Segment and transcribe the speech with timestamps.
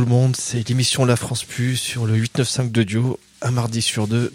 [0.00, 4.08] Le monde, c'est l'émission La France Plus sur le 895 de Dio, un mardi sur
[4.08, 4.32] deux.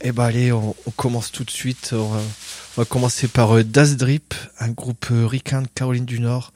[0.00, 1.90] Et bah allez, on, commence tout de suite.
[1.92, 2.10] On
[2.76, 6.52] va, commencer par euh, Das Drip, un groupe euh, de Caroline du Nord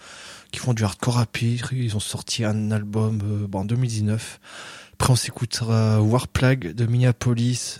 [0.51, 1.61] qui font du hardcore rapide.
[1.71, 4.41] Ils ont sorti un album euh, en 2019.
[4.95, 7.79] Après on s'écoutera Warplague de Minneapolis.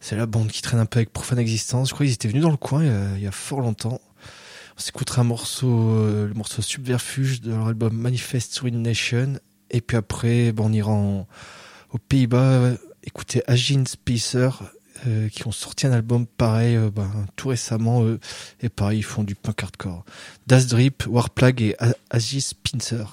[0.00, 1.88] c'est la bande qui traîne un peu avec Profane Existence.
[1.88, 2.84] Je crois qu'ils étaient venus dans le coin
[3.16, 3.98] il y a, fort longtemps.
[4.78, 9.40] On s'écoutera un morceau, le morceau Subverfuge de leur album Manifest Win Nation.
[9.70, 12.76] Et puis après, bon, on ira aux Pays-Bas
[13.08, 14.50] écoutez Agin Spacer
[15.06, 18.18] euh, qui ont sorti un album pareil euh, ben, tout récemment euh,
[18.60, 20.04] et pareil ils font du punk hardcore.
[20.46, 21.76] Das Drip, Warplague et
[22.10, 23.04] Agis Pincer.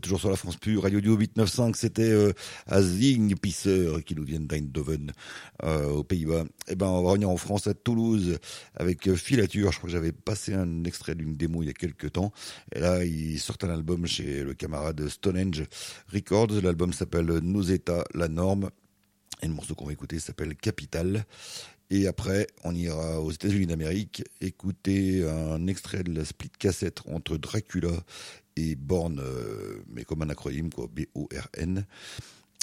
[0.00, 0.82] Toujours sur la France Pure.
[0.82, 2.32] Radio Dio 895, c'était euh,
[2.66, 5.12] Azing Pisser qui nous vient d'Eindhoven,
[5.62, 6.44] euh, aux Pays-Bas.
[6.68, 8.38] Eh ben, on va revenir en France, à Toulouse,
[8.74, 9.70] avec euh, Filature.
[9.72, 12.32] Je crois que j'avais passé un extrait d'une démo il y a quelques temps.
[12.72, 15.64] Et là, ils sortent un album chez le camarade Stonehenge
[16.12, 16.60] Records.
[16.62, 18.70] L'album s'appelle Nos États, la norme.
[19.42, 21.24] Et le morceau qu'on va écouter s'appelle Capital.
[21.92, 27.36] Et après, on ira aux États-Unis d'Amérique écouter un extrait de la split cassette entre
[27.36, 27.90] Dracula
[28.60, 31.86] et Born, euh, mais comme un acronyme, quoi, B-O-R-N.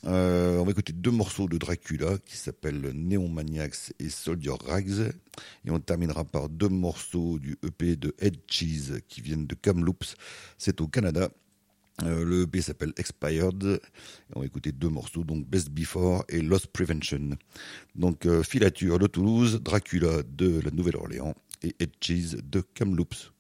[0.06, 5.12] Euh, on va écouter deux morceaux de Dracula qui s'appellent Neon Maniacs et Soldier Rags.
[5.66, 10.16] Et on terminera par deux morceaux du EP de Head Cheese qui viennent de Kamloops.
[10.58, 11.30] C'est au Canada.
[12.04, 13.82] Euh, le EP s'appelle Expired.
[14.36, 17.32] On va écouter deux morceaux, donc Best Before et Lost Prevention.
[17.96, 23.32] Donc Filature de Toulouse, Dracula de la Nouvelle-Orléans et Ed Cheese de Kamloops.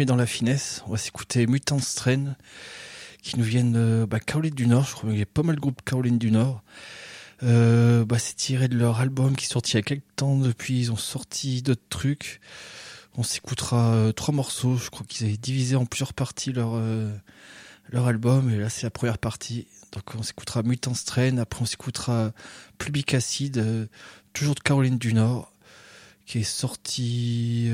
[0.00, 0.82] Dans la finesse.
[0.86, 2.34] On va s'écouter Mutant Strain
[3.22, 4.86] qui nous viennent de bah, Caroline du Nord.
[4.86, 6.62] Je crois qu'il y a pas mal de groupes Caroline du Nord.
[7.42, 10.38] Euh, bah, c'est tiré de leur album qui est sorti il y a quelques temps.
[10.38, 12.40] Depuis, ils ont sorti d'autres trucs.
[13.16, 14.76] On s'écoutera euh, trois morceaux.
[14.76, 17.14] Je crois qu'ils avaient divisé en plusieurs parties leur euh,
[17.90, 18.50] leur album.
[18.50, 19.66] Et là, c'est la première partie.
[19.92, 21.36] Donc, on s'écoutera Mutant Strain.
[21.36, 22.32] Après, on s'écoutera
[22.78, 23.88] Public Acid,
[24.32, 25.52] toujours de Caroline du Nord,
[26.24, 27.70] qui est sorti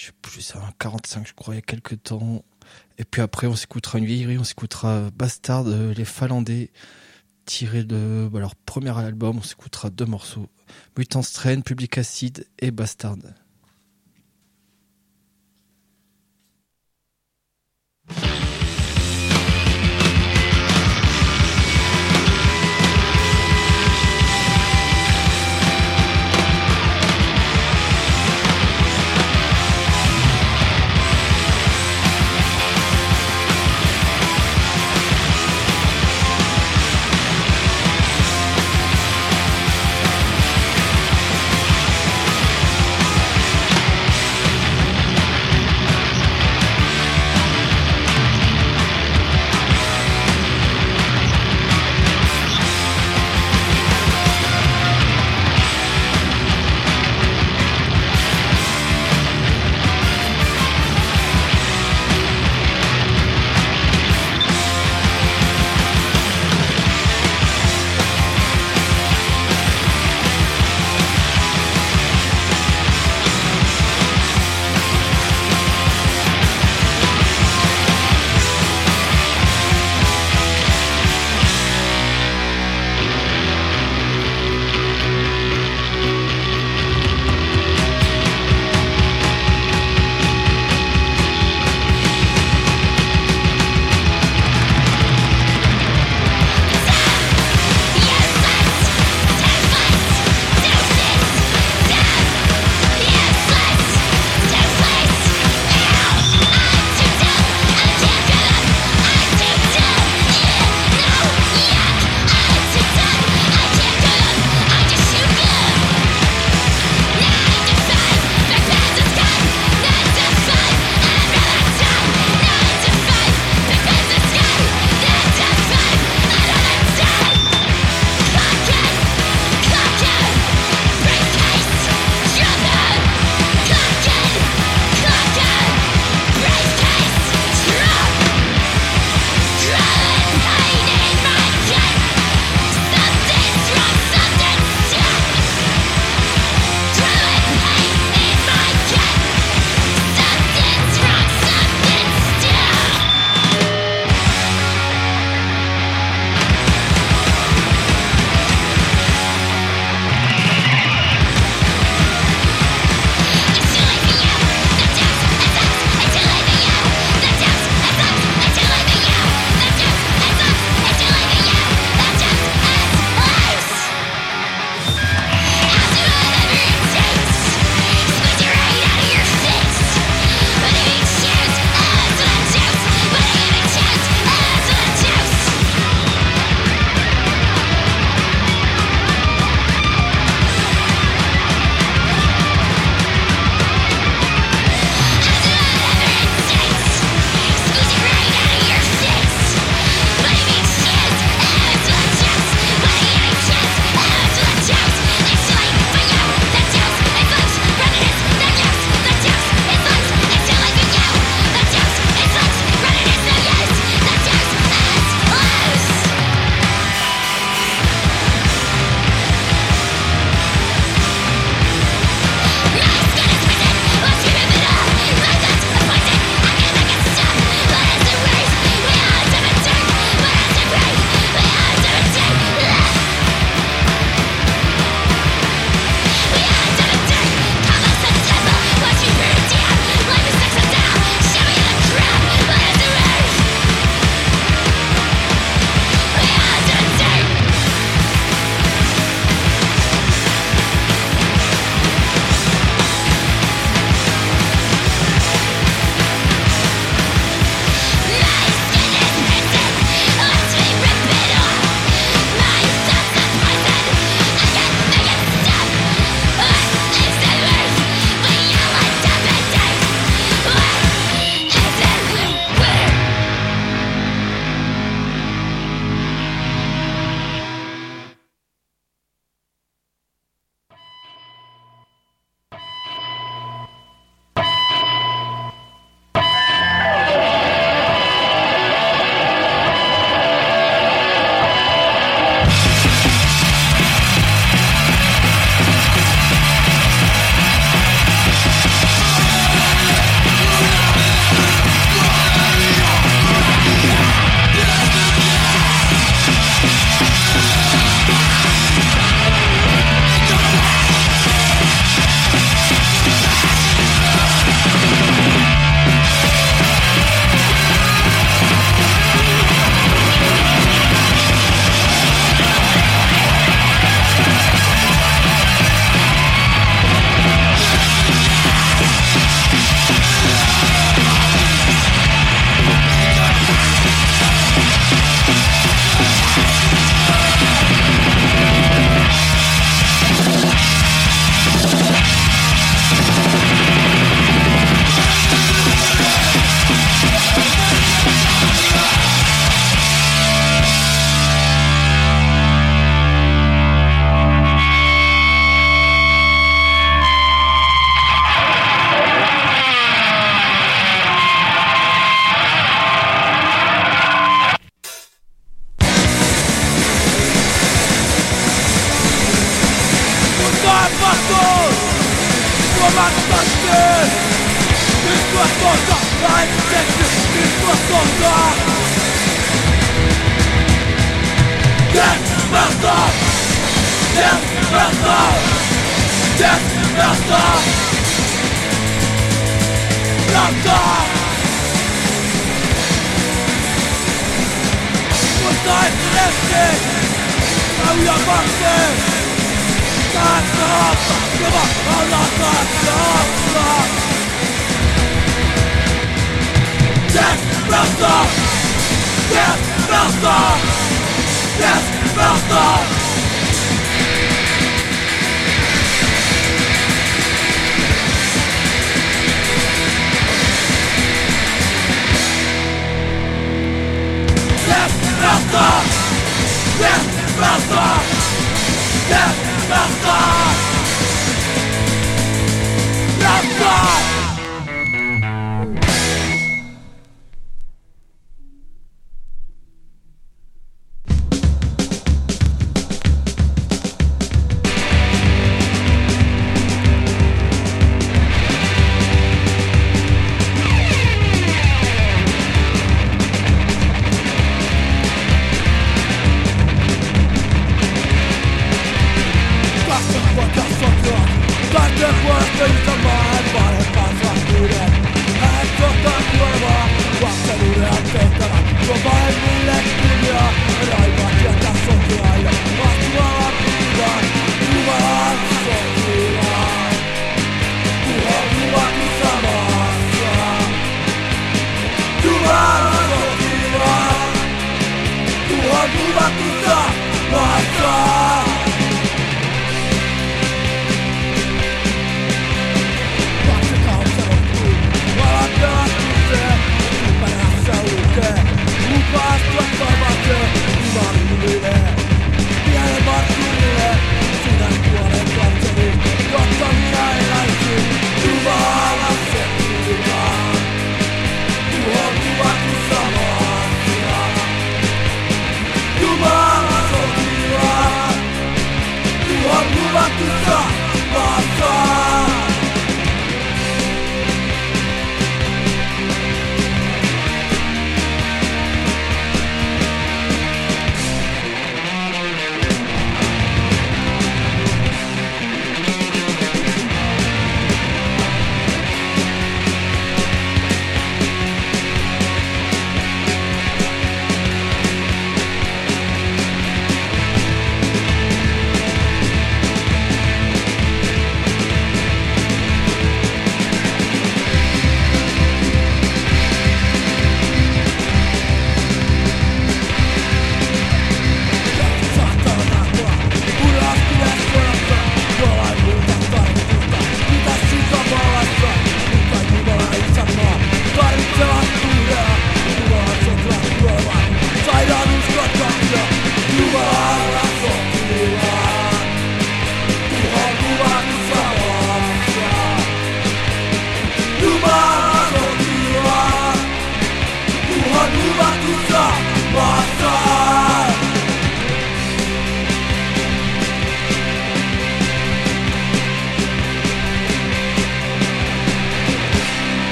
[0.00, 2.42] je sais plus, c'est un 45, je crois, il y a quelques temps.
[2.96, 6.70] Et puis après, on s'écoutera une vieillerie, on s'écoutera Bastard, euh, les Finlandais,
[7.44, 9.36] tiré de bah, leur premier album.
[9.38, 10.48] On s'écoutera deux morceaux
[10.96, 13.18] Mutant Strain, Public Acid et Bastard.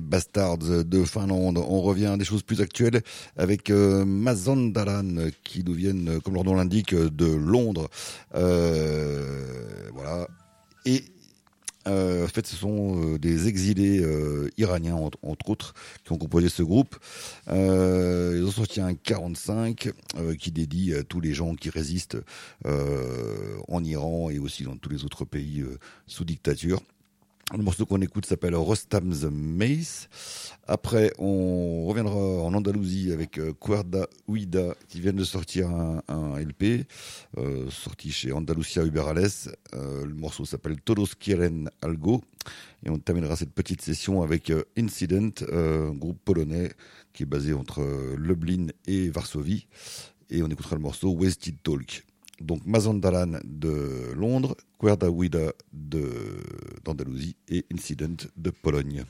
[0.00, 1.58] De Finlande.
[1.58, 3.02] On revient à des choses plus actuelles
[3.36, 7.88] avec euh, Mazandaran qui nous viennent, comme leur nom l'indique, de Londres.
[8.34, 10.28] Euh, voilà.
[10.84, 11.04] Et
[11.88, 14.04] euh, en fait, ce sont des exilés
[14.56, 15.74] iraniens, entre, autres,
[16.04, 16.96] qui ont composé ce groupe.
[17.48, 19.90] ils ont sorti un 45
[20.38, 22.18] qui dédie à tous les gens qui résistent
[22.64, 25.64] en Iran et aussi dans tous les autres pays
[26.06, 26.80] sous dictature.
[27.54, 30.08] Le morceau qu'on écoute s'appelle Rostam's Mace.
[30.66, 36.02] Après, on reviendra en Andalousie avec euh, Cuerda Huida qui vient de sortir un,
[36.38, 36.86] LP
[37.36, 39.28] euh, sorti chez Andalusia Uberales.
[39.74, 42.22] Euh, le morceau s'appelle Todos quieren algo.
[42.86, 46.72] Et on terminera cette petite session avec Incident, un groupe polonais
[47.12, 47.82] qui est basé entre
[48.16, 49.66] Lublin et Varsovie.
[50.30, 52.02] Et on écoutera le morceau Wasted Talk
[52.42, 59.04] donc Mazandaran de Londres, Cuerda Huida d'Andalousie et Incident de Pologne.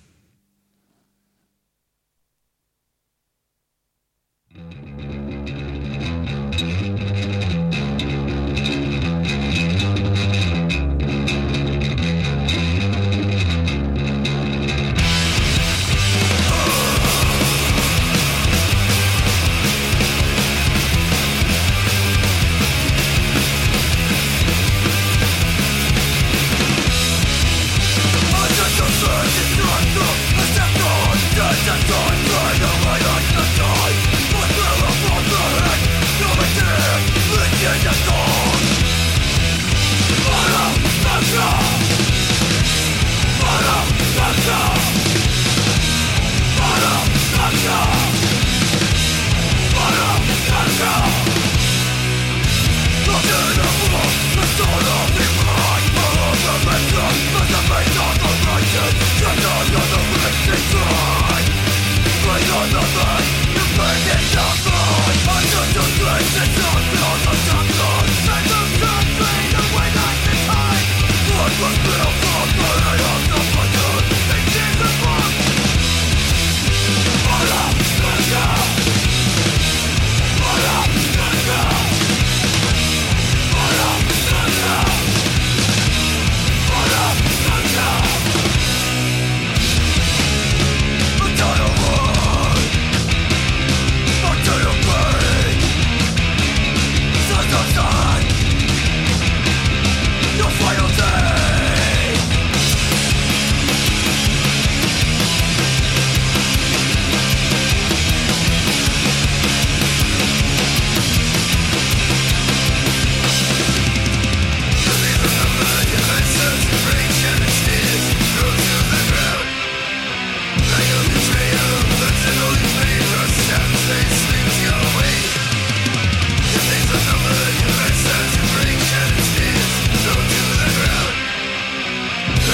[60.45, 61.43] Destroy
[62.27, 63.23] By another
[63.55, 64.59] You burn it down
[65.31, 66.82] Under the grace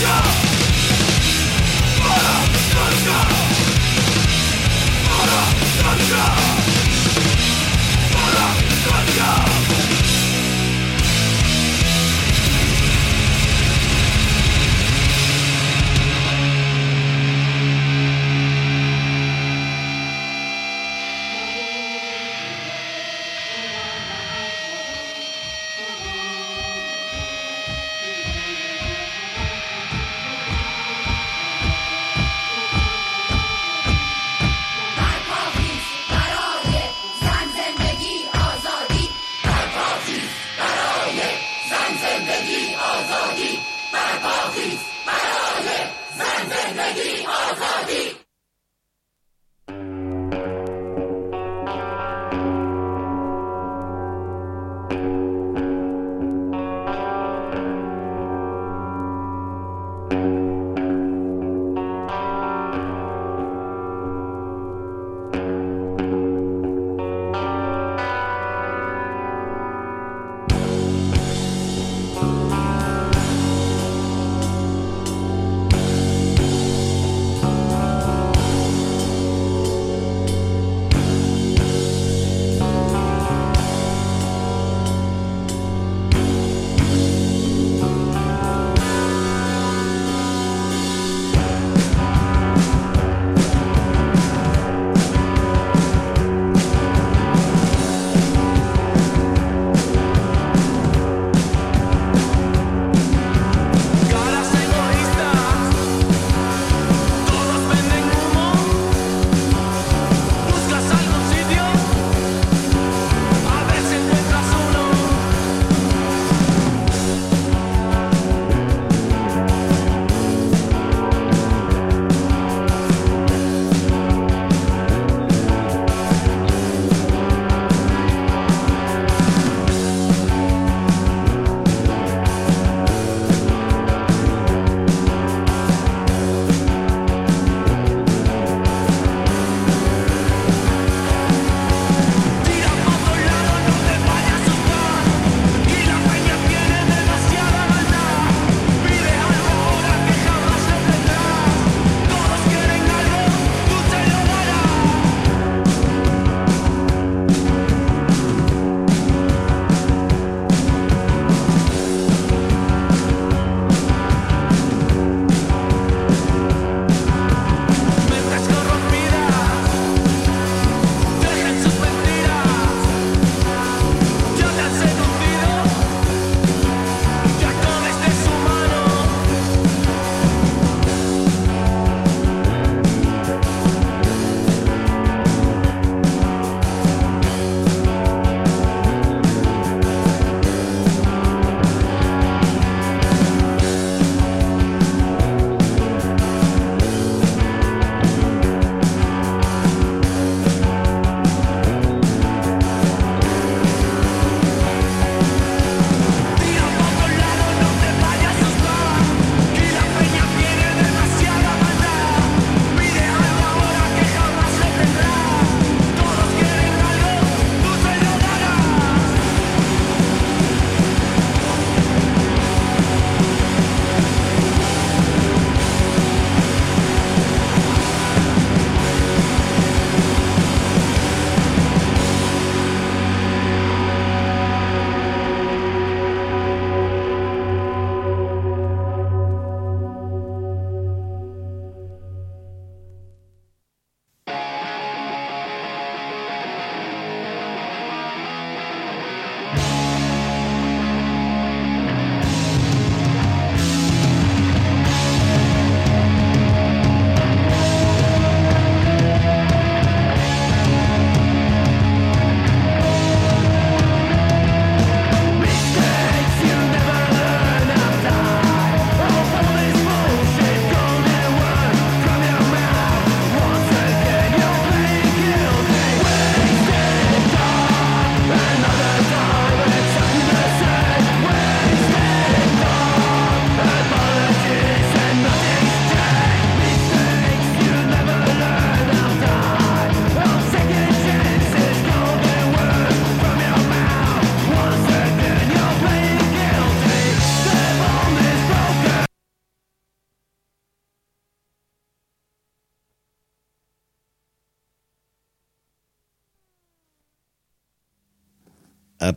[0.00, 0.53] Go.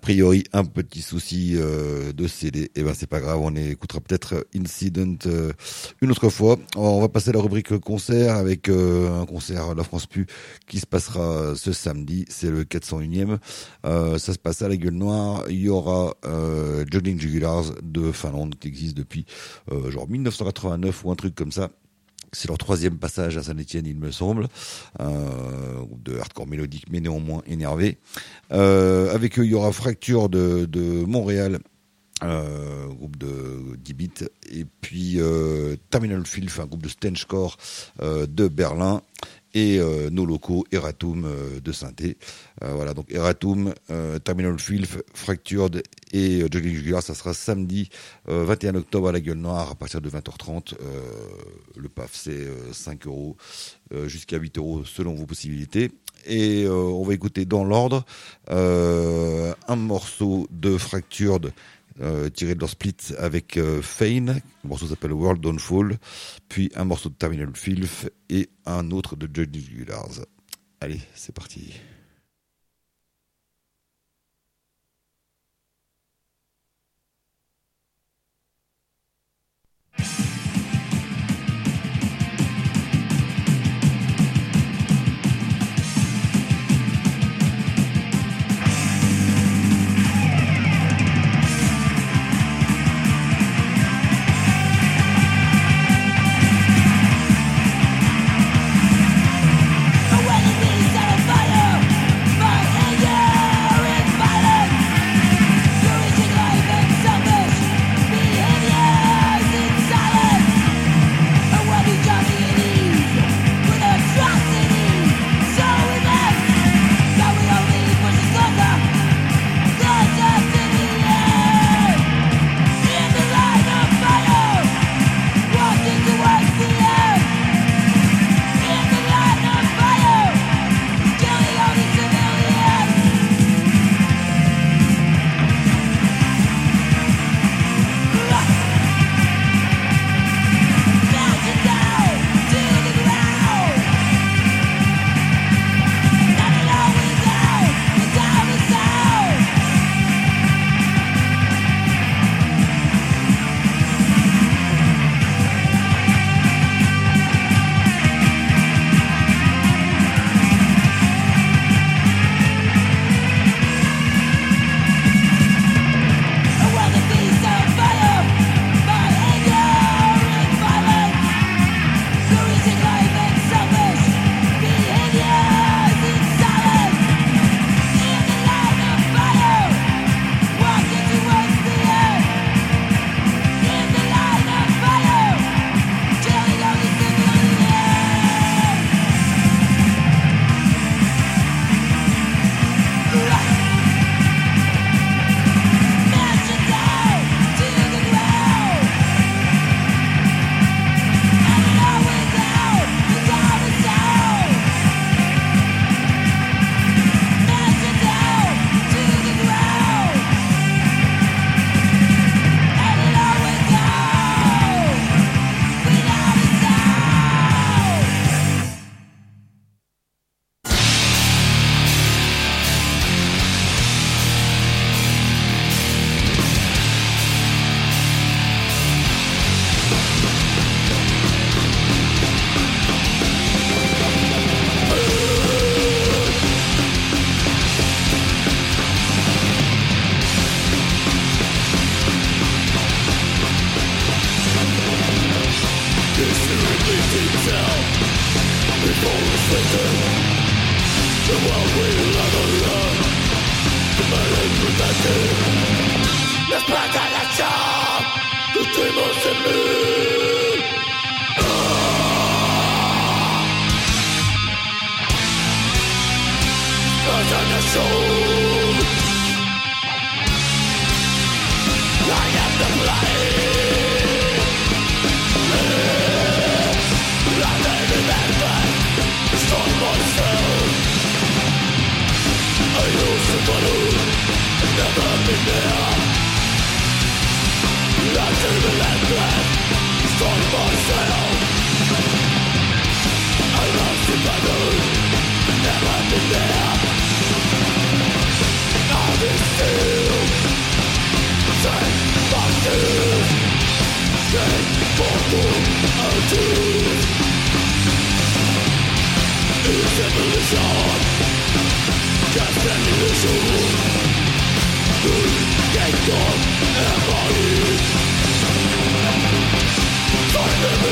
[0.08, 2.62] Priori un petit souci euh, de CD.
[2.62, 5.52] Et eh ben c'est pas grave, on écoutera peut-être Incident euh,
[6.02, 6.56] une autre fois.
[6.78, 10.26] On va passer à la rubrique concert avec euh, un concert La France Pu
[10.66, 12.24] qui se passera ce samedi.
[12.30, 13.38] C'est le 401e.
[13.84, 15.44] ça se passe à la Gueule Noire.
[15.50, 16.16] Il y aura
[16.90, 19.26] Jogging Jugulars de Finlande qui existe depuis
[19.90, 21.70] genre 1989 ou un truc comme ça.
[22.34, 24.48] C'est leur troisième passage à Saint-Etienne, il me semble.
[25.00, 27.98] Euh, de hardcore mélodique, mais néanmoins énervé.
[28.52, 31.60] Euh, avec eux, il y aura Fracture de, Montréal.
[32.24, 34.10] Euh, groupe de 10 bits
[34.52, 37.58] et puis euh, Terminal Filth un groupe de stenchcore
[38.02, 39.04] de Berlin
[39.54, 42.18] et euh, nos locaux Eratum euh, de Synthé.
[42.64, 43.74] Euh, voilà, donc Eratum,
[44.24, 47.90] Terminal Filth, Fractured et Jogging Jugular, ça sera samedi
[48.28, 50.76] 21 octobre à la Gueule Noire à partir de 20h30.
[51.76, 53.36] le PAF, c'est 5 euros
[54.06, 55.92] jusqu'à 8 euros selon vos possibilités.
[56.26, 58.06] Et on va écouter dans l'ordre
[58.48, 61.52] un morceau de Fractured
[62.02, 64.42] euh, tiré de leur split avec euh, Fane.
[64.64, 65.98] Le morceau s'appelle World Don't Fall.
[66.50, 70.26] Puis un morceau de Terminal Filth et un autre de Judge Gulars.
[70.80, 71.74] Allez, c'est parti.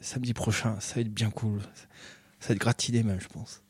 [0.00, 0.76] samedi prochain.
[0.80, 1.60] Ça va être bien cool.
[2.40, 3.62] Ça va être gratiné même, je pense.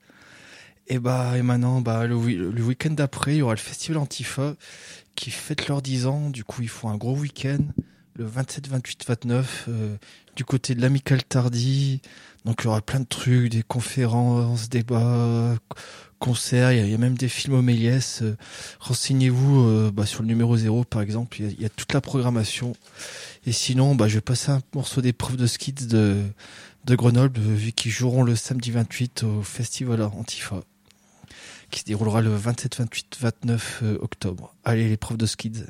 [0.88, 4.54] Et bah, et maintenant, bah, le, week-end d'après, il y aura le festival Antifa
[5.14, 6.30] qui fête leurs 10 ans.
[6.30, 7.58] Du coup, ils font un gros week-end
[8.14, 9.68] le 27, 28, 29
[10.36, 12.00] du côté de l'Amical Tardy.
[12.44, 15.56] Donc, il y aura plein de trucs, des conférences, débats,
[16.18, 16.72] concerts.
[16.72, 18.22] Il y, a, même des films au Méliès.
[18.22, 18.36] Euh,
[18.80, 21.40] renseignez-vous euh, bah, sur le numéro 0, par exemple.
[21.40, 22.74] Il y, a, toute la programmation.
[23.46, 26.24] Et sinon, bah, je vais passer un morceau des profs de skids de,
[26.88, 30.62] Grenoble, vu qu'ils joueront le samedi 28 au festival Antifa,
[31.70, 34.54] qui se déroulera le 27, 28, 29 octobre.
[34.64, 35.64] Allez, les profs de skids.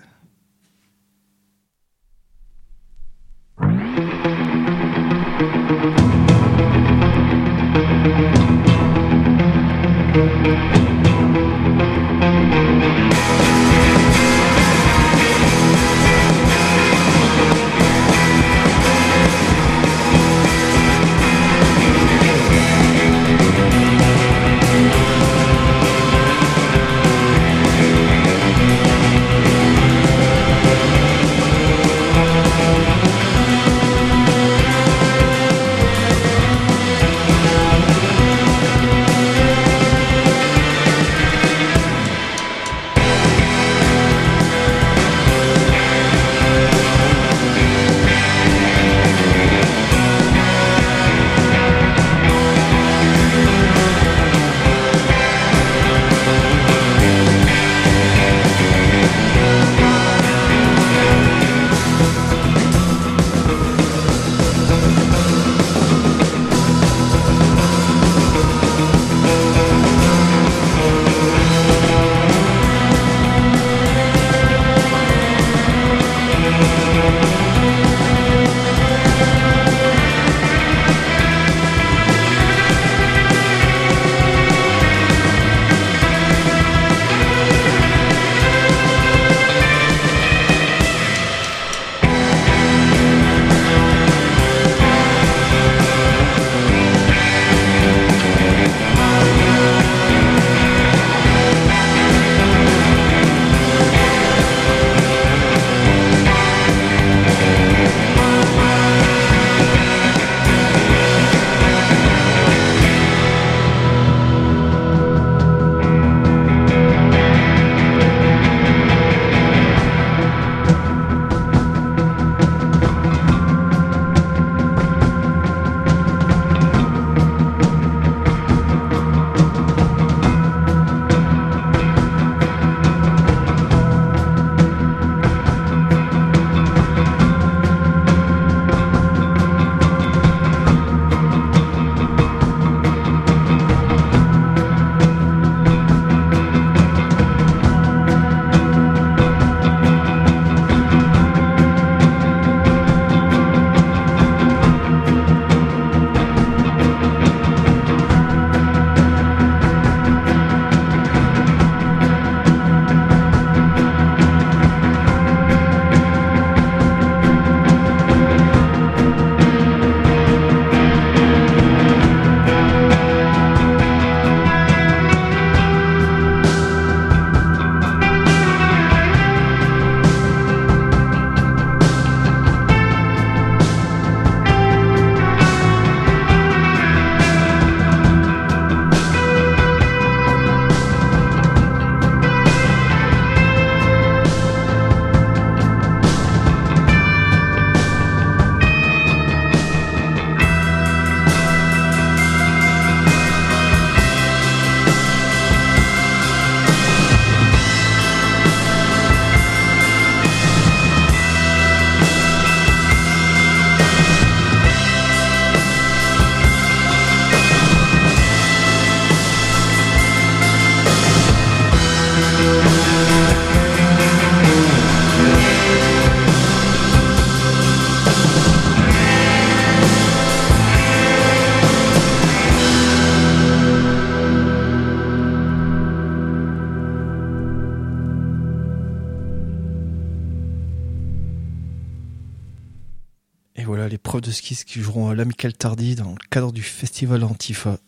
[243.75, 243.91] Skits.
[243.91, 247.79] les profs de ski qui joueront à l'Amical Tardy dans le cadre du festival Antifa.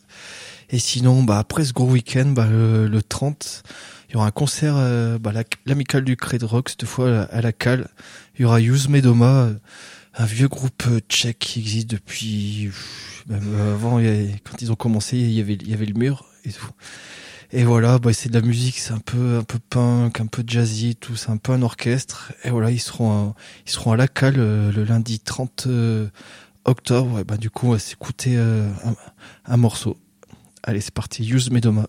[0.71, 3.63] Et sinon, bah, après ce gros week-end, bah, le, 30,
[4.09, 5.33] il y aura un concert, euh, bah,
[5.67, 7.89] l'Amical du Cred Rock, cette fois à la cale.
[8.39, 9.51] Il y aura Yuz Medoma,
[10.15, 12.71] un vieux groupe tchèque qui existe depuis,
[13.31, 16.71] avant, quand ils ont commencé, il y avait, il y avait le mur et tout.
[17.51, 20.45] Et voilà, bah, c'est de la musique, c'est un peu, un peu punk, un peu
[20.47, 22.33] jazzy, tout, c'est un peu un orchestre.
[22.45, 23.35] Et voilà, ils seront, à,
[23.67, 26.09] ils seront à la cale euh, le lundi 30 euh,
[26.67, 27.21] octobre.
[27.21, 28.71] Et bah, du coup, on va s'écouter euh,
[29.47, 29.97] un, morceau.
[30.63, 31.27] Allez, c'est parti.
[31.27, 31.89] Use Medoma.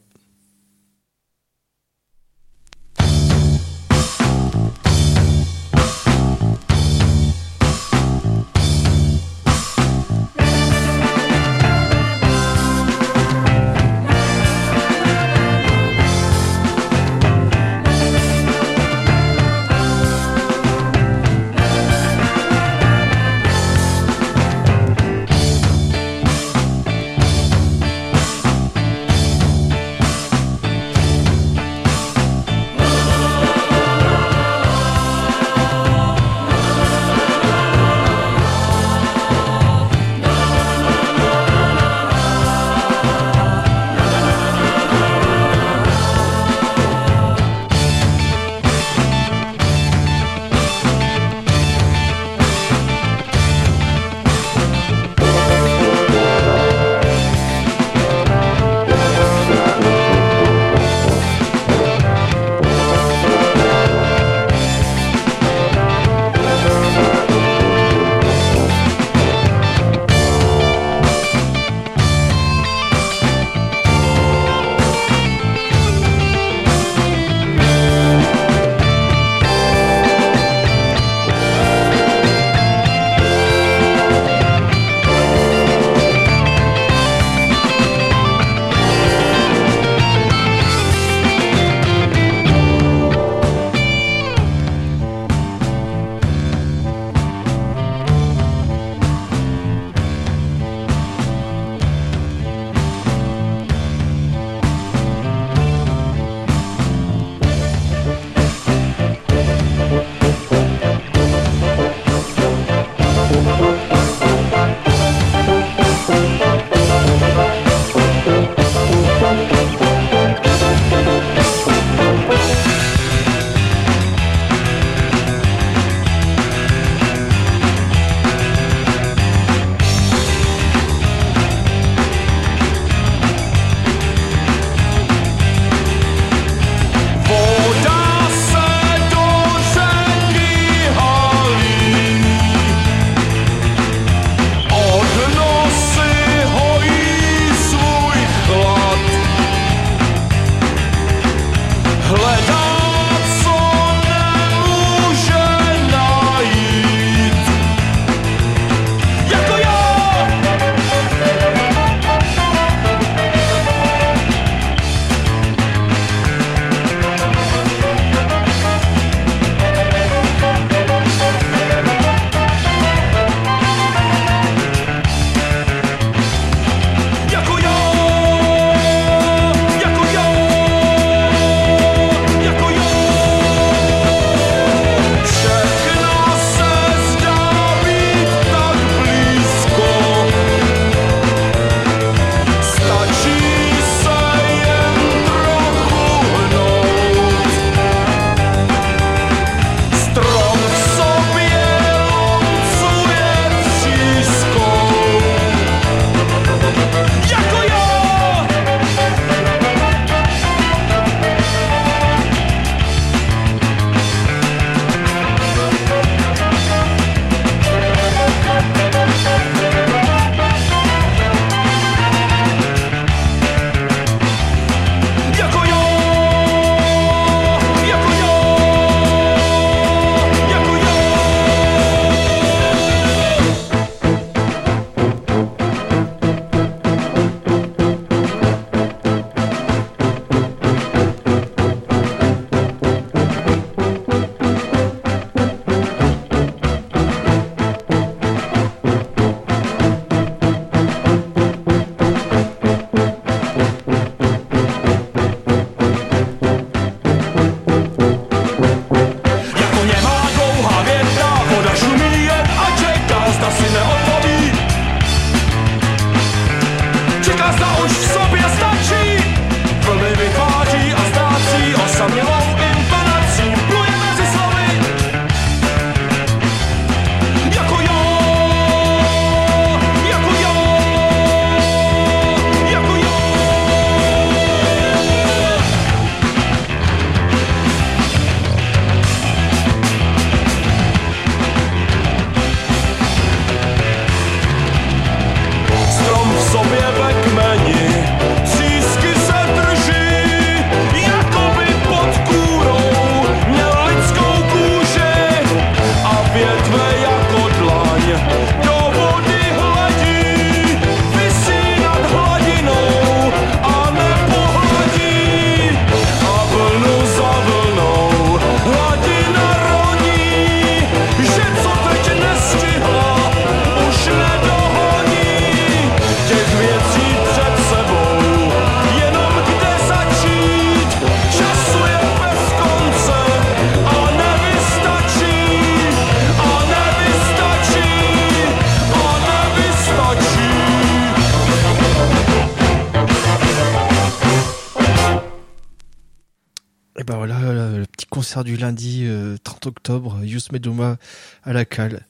[348.43, 349.07] Du lundi
[349.43, 350.97] 30 octobre, Yus Meduma
[351.43, 352.05] à la cale.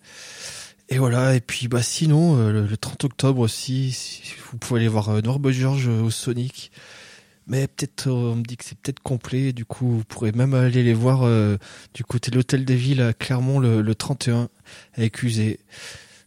[0.90, 5.52] Et voilà, et puis bah sinon, le, 30 octobre aussi, vous pouvez aller voir Norbe
[5.52, 6.72] George au Sonic.
[7.46, 10.84] Mais peut-être, on me dit que c'est peut-être complet, du coup vous pourrez même aller
[10.84, 11.28] les voir
[11.94, 14.50] du côté de l'Hôtel des Villes à Clermont le, 31
[14.94, 15.60] avec Usé.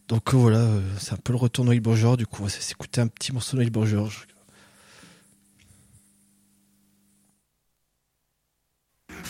[0.09, 0.67] Donc voilà,
[0.99, 3.57] c'est un peu le retour Noël Bourgeois, du coup on va s'écouter un petit morceau
[3.57, 4.09] Noël Bourgeois.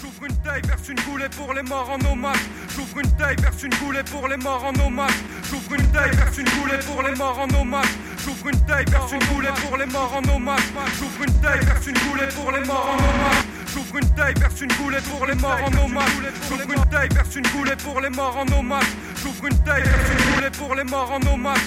[0.01, 2.37] J'ouvre une taille, verse une goulée pour les morts en hommage.
[2.75, 5.13] J'ouvre une taille, verse une goulée pour les morts en hommage.
[5.49, 7.87] J'ouvre une taille, verse une goulée pour les morts en hommage.
[8.23, 10.63] J'ouvre une taille, verse une goulée pour les morts en hommage.
[10.99, 13.62] J'ouvre une taille, verse une goulée pour les morts en hommage.
[13.73, 16.11] J'ouvre une taille, verse une goulée pour les morts en hommage.
[16.47, 18.85] J'ouvre une taille, verse une goulée pour les morts en hommage.
[19.21, 21.61] J'ouvre une taille, verse une goulée pour les morts en hommage.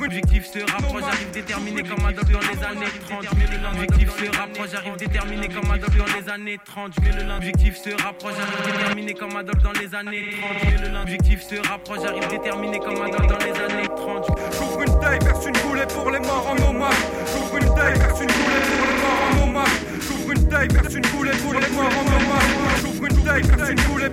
[0.00, 3.24] L'objectif se rapproche, j'arrive déterminé comme Adolf dans les années 30.
[3.62, 6.92] L'objectif se rapproche, j'arrive déterminé comme Adolf dans les années 30.
[7.28, 10.92] L'objectif se rapproche, j'arrive déterminé comme Adolf dans les années 30.
[10.92, 14.26] L'objectif se rapproche, j'arrive déterminé comme Adolf dans les années 30.
[14.52, 16.94] J'ouvre une taille, verse une goulée pour les morts en hommage.
[17.32, 18.95] J'ouvre une taille, verse une goulée pour les
[20.56, 22.80] taille, verse une goulée pour les morts en.
[22.80, 24.10] J'ouvre une taille, verse une goulée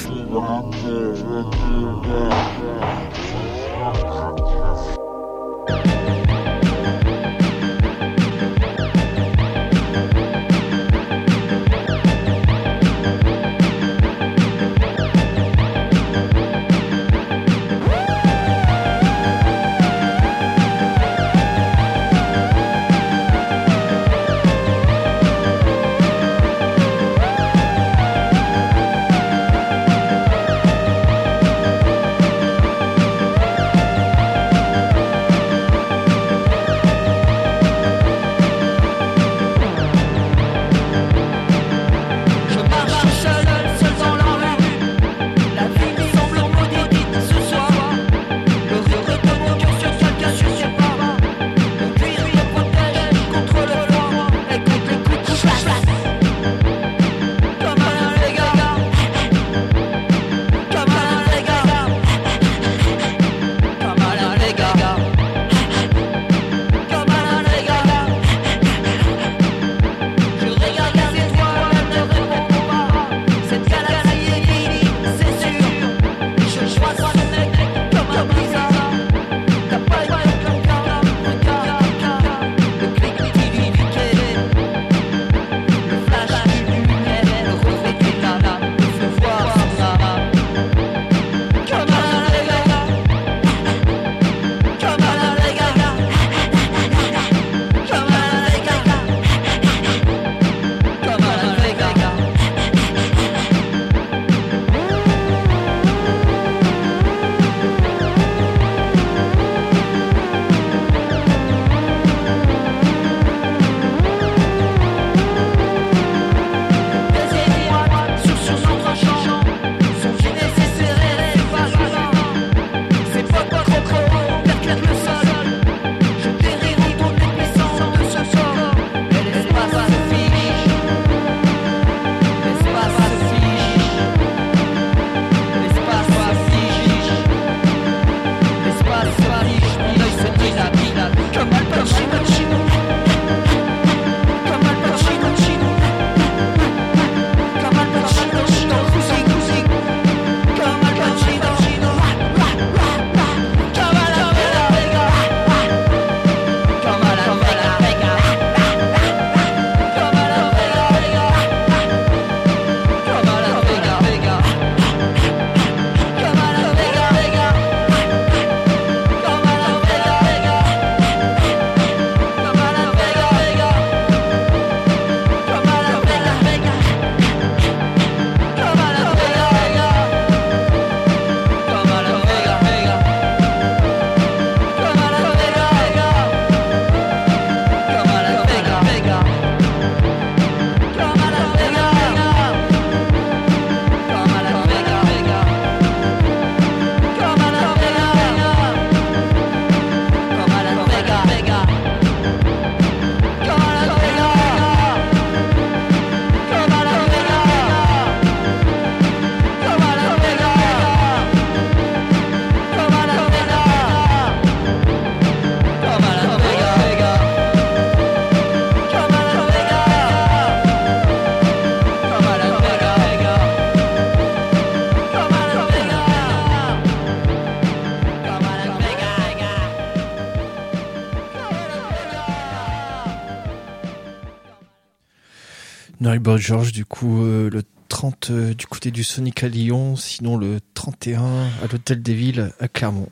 [236.14, 239.48] pour Mary Boy George, du coup, euh, le 30 euh, du côté du Sonic à
[239.48, 241.24] Lyon, sinon le 31
[241.64, 243.10] à l'Hôtel des Villes à Clermont.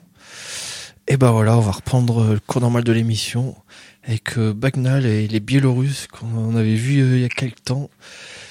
[1.08, 3.56] Et ben voilà, on va reprendre le cours normal de l'émission
[4.04, 7.90] avec Bagnal et les Biélorusses qu'on avait vu il y a quelques temps.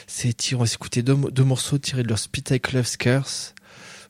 [0.08, 2.44] C'est on va s'écouter deux, morceaux tirés de leur Spit
[2.74, 3.54] Love Scarce.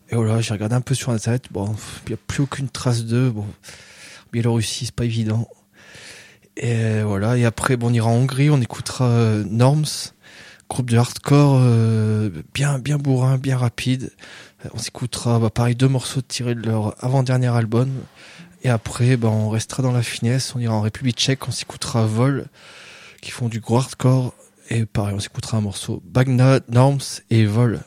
[0.09, 1.45] Et voilà, j'ai regardé un peu sur internet.
[1.51, 1.75] Bon,
[2.05, 3.29] il n'y a plus aucune trace d'eux.
[3.29, 3.45] Bon,
[4.31, 5.47] Biélorussie, c'est pas évident.
[6.57, 7.37] Et voilà.
[7.37, 9.85] Et après, bon, on ira en Hongrie, on écoutera euh, Norms,
[10.71, 14.13] groupe de hardcore euh, bien, bien bourrin, bien rapide.
[14.73, 17.89] On s'écoutera, pareil, deux morceaux tirés de leur avant-dernier album.
[18.63, 20.55] Et après, bah, on restera dans la finesse.
[20.55, 22.45] On ira en République Tchèque, on s'écoutera Vol,
[23.21, 24.33] qui font du gros hardcore.
[24.69, 27.81] Et pareil, on s'écoutera un morceau Bagna, Norms et Vol.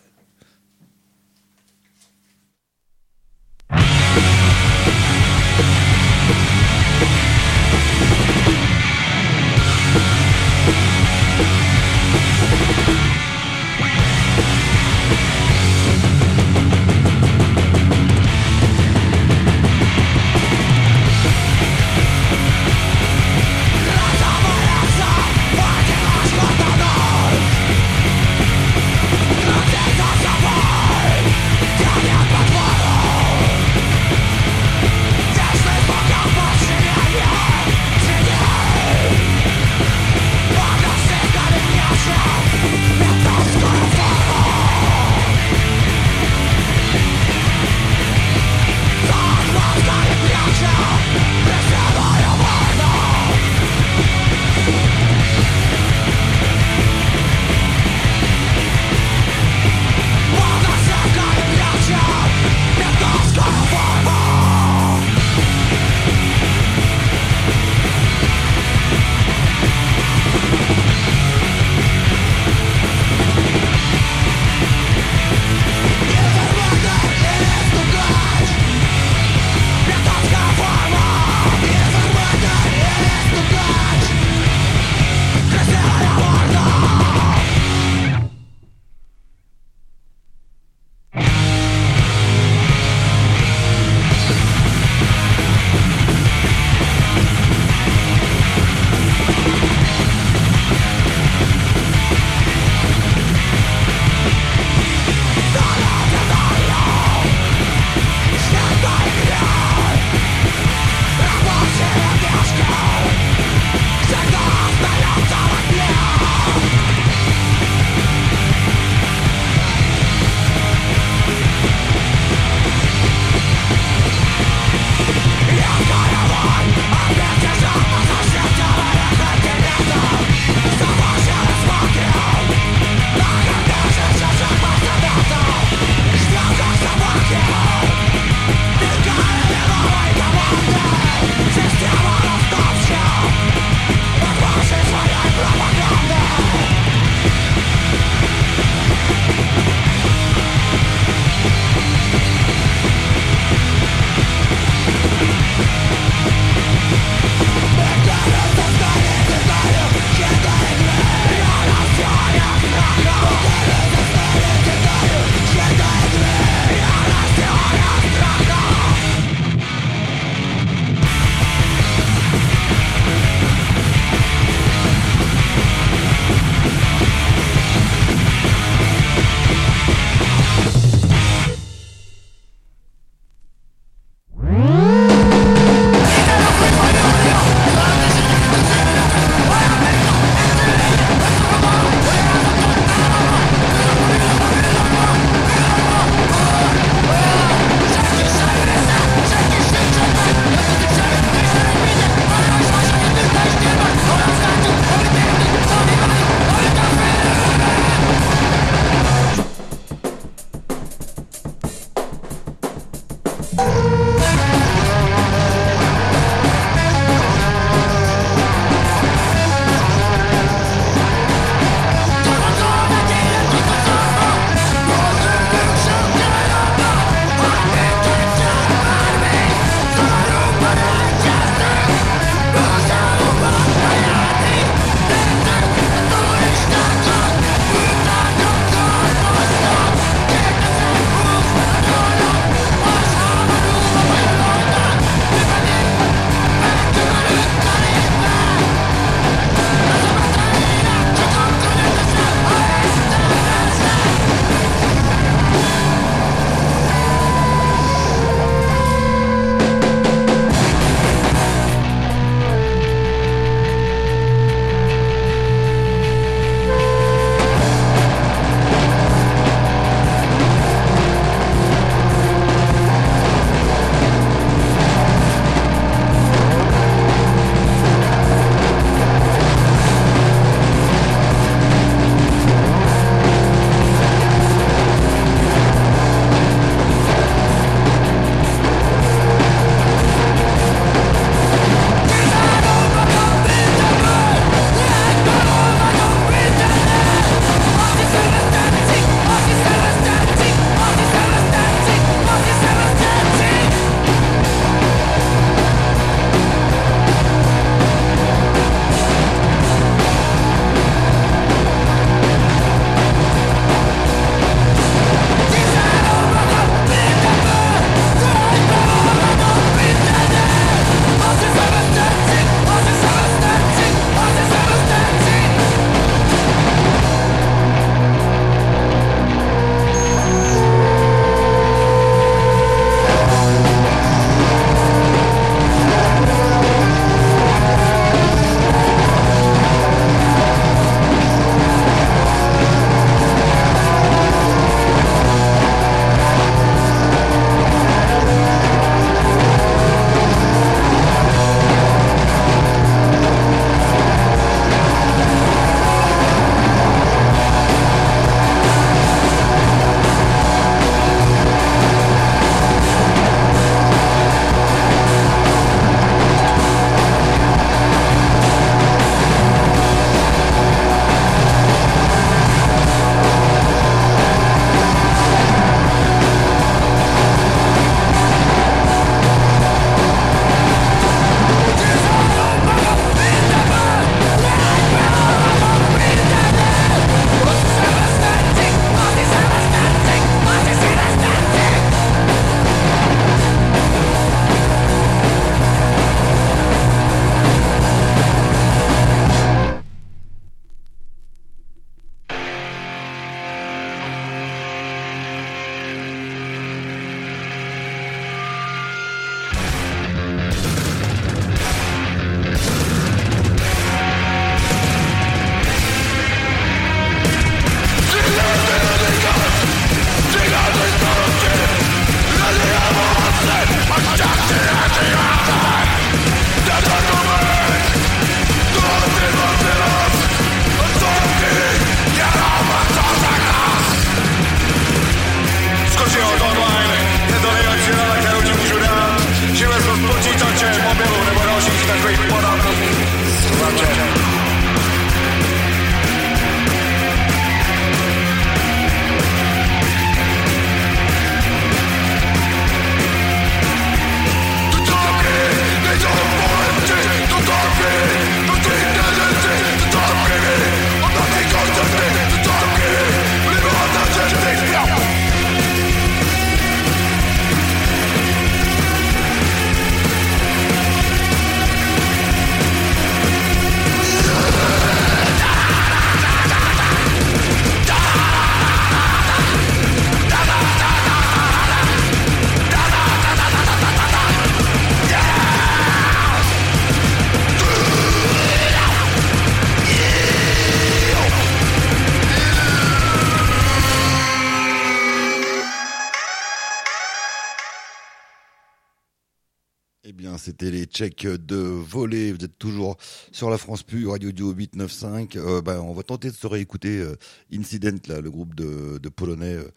[500.95, 502.33] checks de voler.
[502.33, 502.97] Vous êtes toujours
[503.33, 505.29] sur la France Plus, Radio Duo 895.
[505.37, 507.17] Euh, ben, on va tenter de se réécouter euh,
[507.53, 509.57] Incident, là, le groupe de, de Polonais.
[509.57, 509.69] Euh,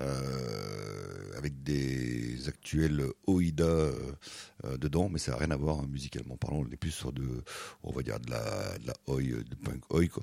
[0.00, 3.92] euh, avec des actuels OIDA euh,
[4.64, 6.64] euh, dedans, mais ça n'a rien à voir hein, musicalement parlant.
[6.68, 7.26] On est plus sur de,
[7.82, 10.22] on va dire de la, de oi, de punk oi quoi.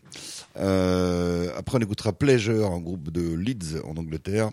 [1.57, 4.51] après, on écoutera Pleasure, un groupe de Leeds en Angleterre,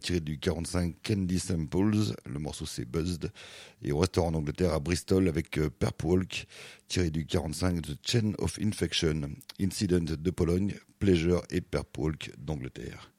[0.00, 2.14] tiré du 45 Candy Samples.
[2.24, 3.30] Le morceau c'est Buzzed.
[3.82, 6.46] Et on restera en Angleterre à Bristol avec Perp Walk,
[6.88, 9.22] tiré du 45 The Chain of Infection,
[9.60, 13.11] Incident de Pologne, Pleasure et Perp Walk d'Angleterre.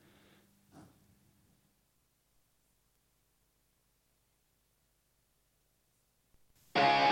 [6.76, 7.03] Bye.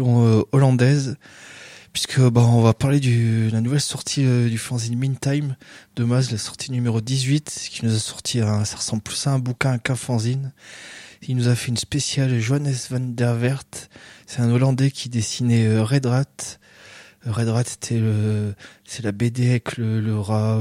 [0.00, 1.16] Euh, hollandaise
[1.92, 5.56] puisque bah on va parler de la nouvelle sortie euh, du fanzine Meantime
[5.96, 9.32] de Maz, la sortie numéro 18 qui nous a sorti un, ça ressemble plus à
[9.32, 10.52] un bouquin qu'un fanzine.
[11.26, 13.88] Il nous a fait une spéciale Johannes van der Wert.
[14.26, 16.58] C'est un Hollandais qui dessinait Red Rat.
[17.24, 20.60] Red Rat c'était le c'est la BD avec le, rat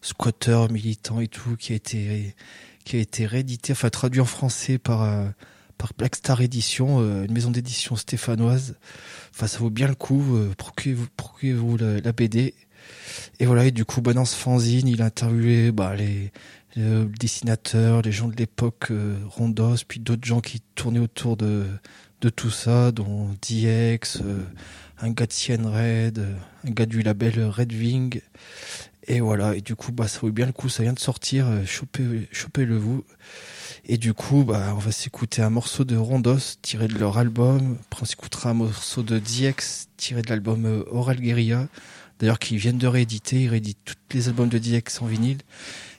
[0.00, 2.34] squatter militant et tout qui a été
[2.84, 5.02] qui a été réédité enfin traduit en français par
[5.80, 8.76] par Black Star Edition, euh, une maison d'édition stéphanoise.
[9.34, 10.36] Enfin, ça vaut bien le coup.
[10.36, 12.54] Euh, procurez-vous, la, BD.
[13.38, 16.32] Et voilà, et du coup, bah, dans ce fanzine, il a interviewé bah, les,
[16.76, 21.64] les dessinateurs, les gens de l'époque, euh, Rondos, puis d'autres gens qui tournaient autour de,
[22.20, 24.44] de tout ça, dont DX, euh,
[25.00, 26.24] un gars de Cien Red,
[26.64, 28.20] un gars du label Red Wing.
[29.06, 31.46] Et voilà, et du coup, bah, ça vaut bien le coup, ça vient de sortir,
[31.66, 33.04] chopez, chopez-le vous.
[33.86, 37.78] Et du coup, bah, on va s'écouter un morceau de Rondos tiré de leur album.
[37.86, 41.66] Après, on s'écoutera un morceau de DX tiré de l'album euh, Oral Guerilla.
[42.20, 43.42] D'ailleurs, qu'ils viennent de rééditer.
[43.42, 45.38] Ils rééditent tous les albums de DX en vinyle.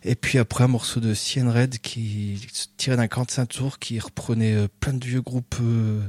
[0.04, 4.56] Et puis après, un morceau de Cien Red qui tiré d'un 45 tours qui reprenait
[4.56, 6.02] euh, plein de vieux groupes, euh,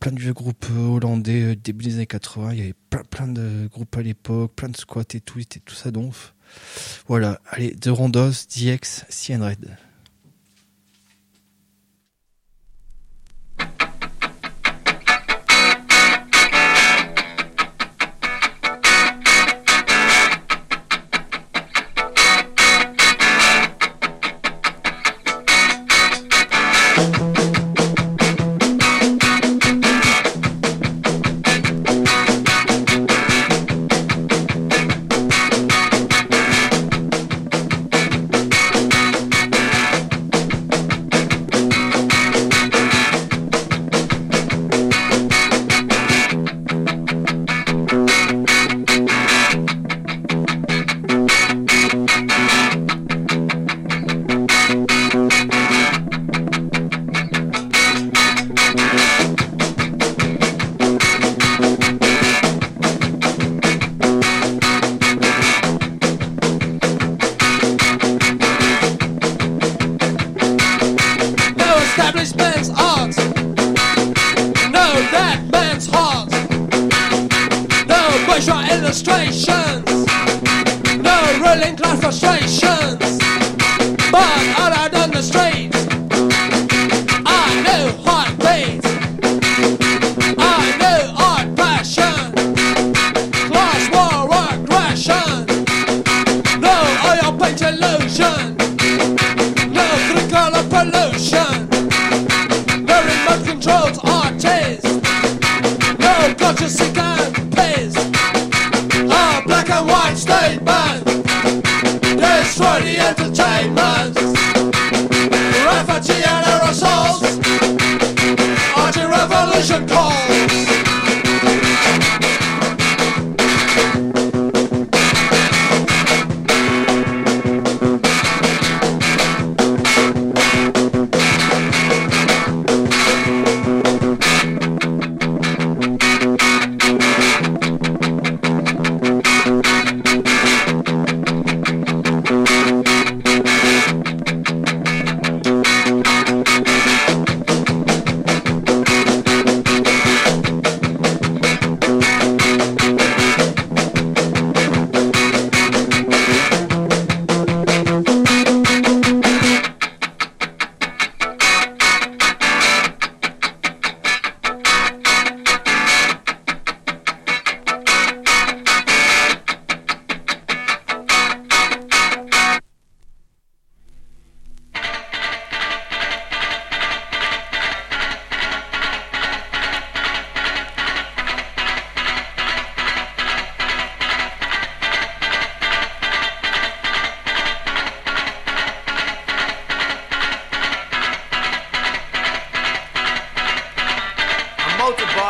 [0.00, 2.52] plein de vieux groupes hollandais début des années 80.
[2.52, 5.38] Il y avait plein, plein de groupes à l'époque, plein de squats et tout.
[5.38, 6.34] C'était tout ça donf.
[7.06, 7.40] Voilà.
[7.48, 9.76] Allez, de Rondos, DX, Cien Red.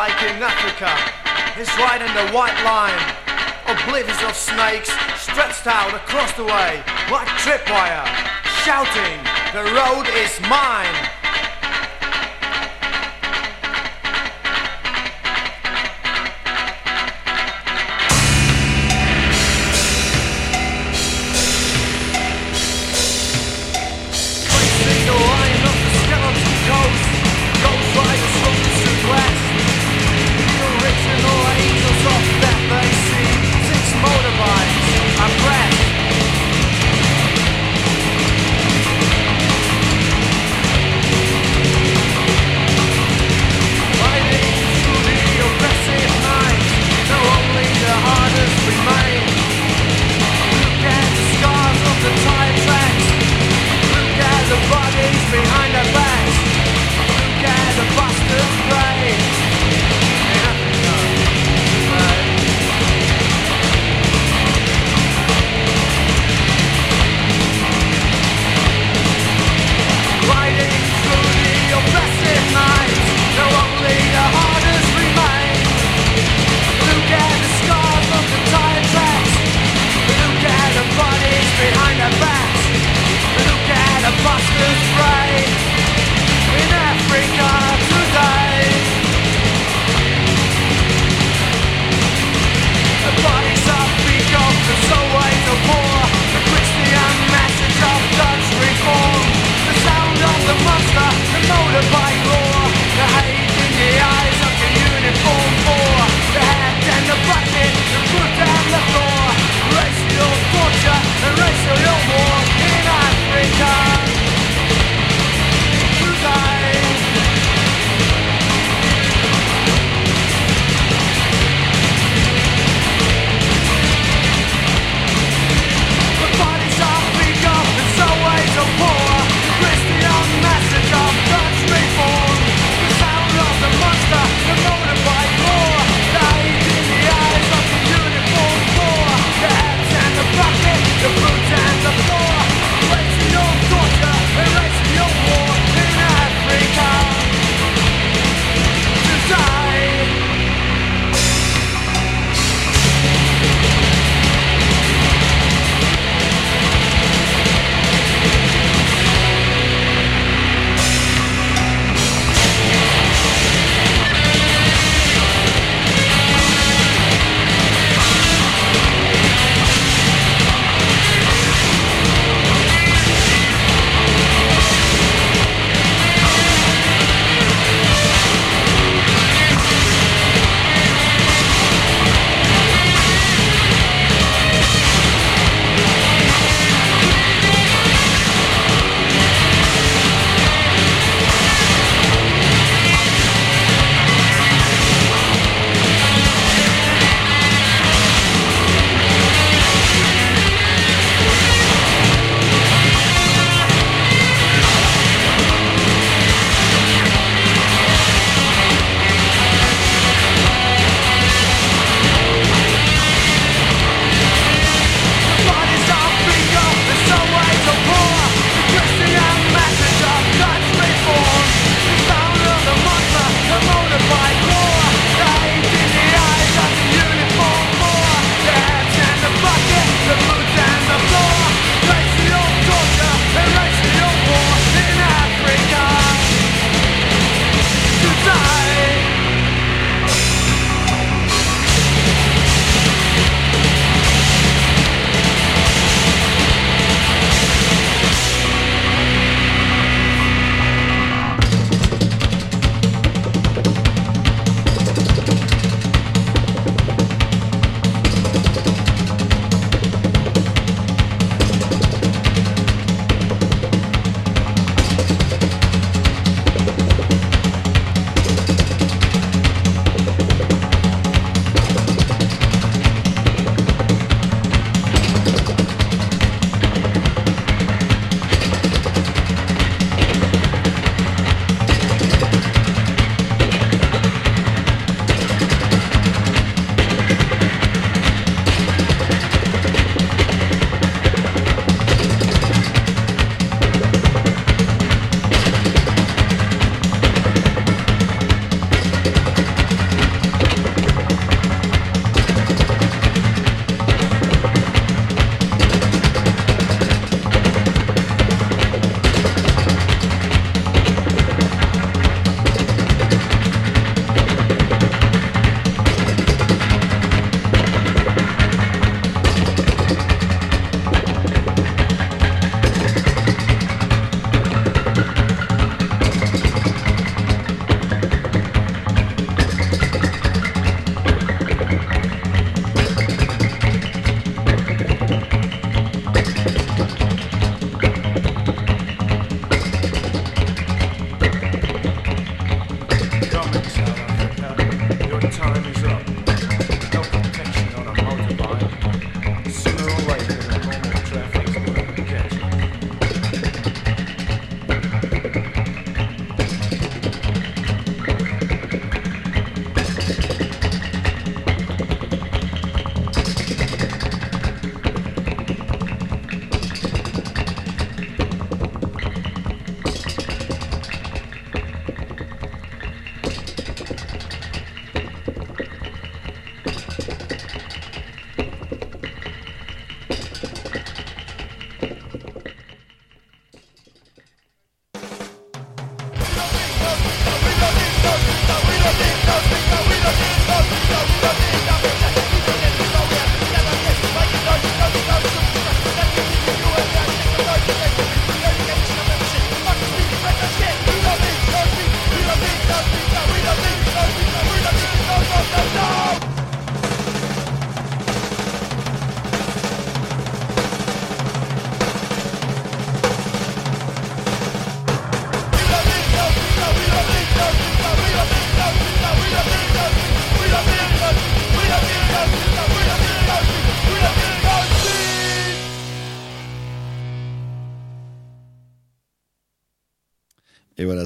[0.07, 0.87] Africa.
[1.59, 2.95] Is riding the white line,
[3.67, 4.89] oblivious of snakes
[5.19, 6.81] stretched out across the way.
[7.11, 8.07] Like tripwire,
[8.63, 9.19] shouting,
[9.51, 11.08] The road is mine.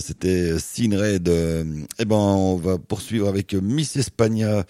[0.03, 1.29] C'était Sin Red.
[1.99, 4.65] Eh ben, on va poursuivre avec Miss Espagna.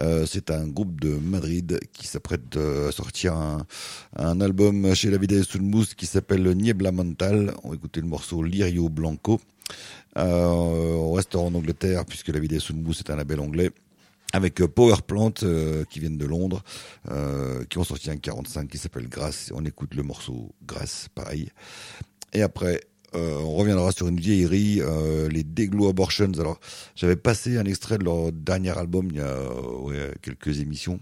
[0.00, 3.34] Euh, c'est un groupe de Madrid qui s'apprête à sortir
[4.16, 7.54] un, album chez la Vida Sulmus qui s'appelle Niebla Mental.
[7.64, 9.40] On va écouter le morceau Lirio Blanco.
[10.16, 13.70] Euh, on reste en Angleterre puisque la Vida Sulmus est un label anglais
[14.32, 16.62] avec Power Plant euh, qui viennent de Londres,
[17.10, 19.50] euh, qui ont sorti un 45 qui s'appelle Grasse.
[19.54, 21.50] On écoute le morceau Grasse, pareil.
[22.32, 22.80] Et après,
[23.14, 26.32] euh, on reviendra sur une vieillerie, euh, les Deglo Abortions.
[26.38, 26.60] Alors,
[26.94, 31.00] j'avais passé un extrait de leur dernier album il y a ouais, quelques émissions.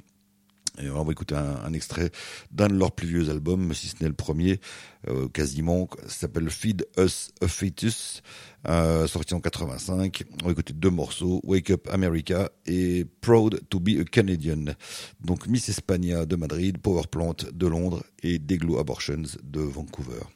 [0.79, 2.11] Et on va écouter un, un extrait
[2.51, 4.61] d'un de leurs plus vieux albums, si ce n'est le premier,
[5.09, 5.89] euh, quasiment.
[6.07, 8.23] S'appelle Feed Us a Fetus,
[8.69, 10.25] euh, sorti en 85.
[10.43, 14.75] On va écouter deux morceaux, Wake Up America et Proud to be a Canadian.
[15.21, 20.36] Donc Miss Espagna de Madrid, Power Plant de Londres et Deglo Abortions de Vancouver.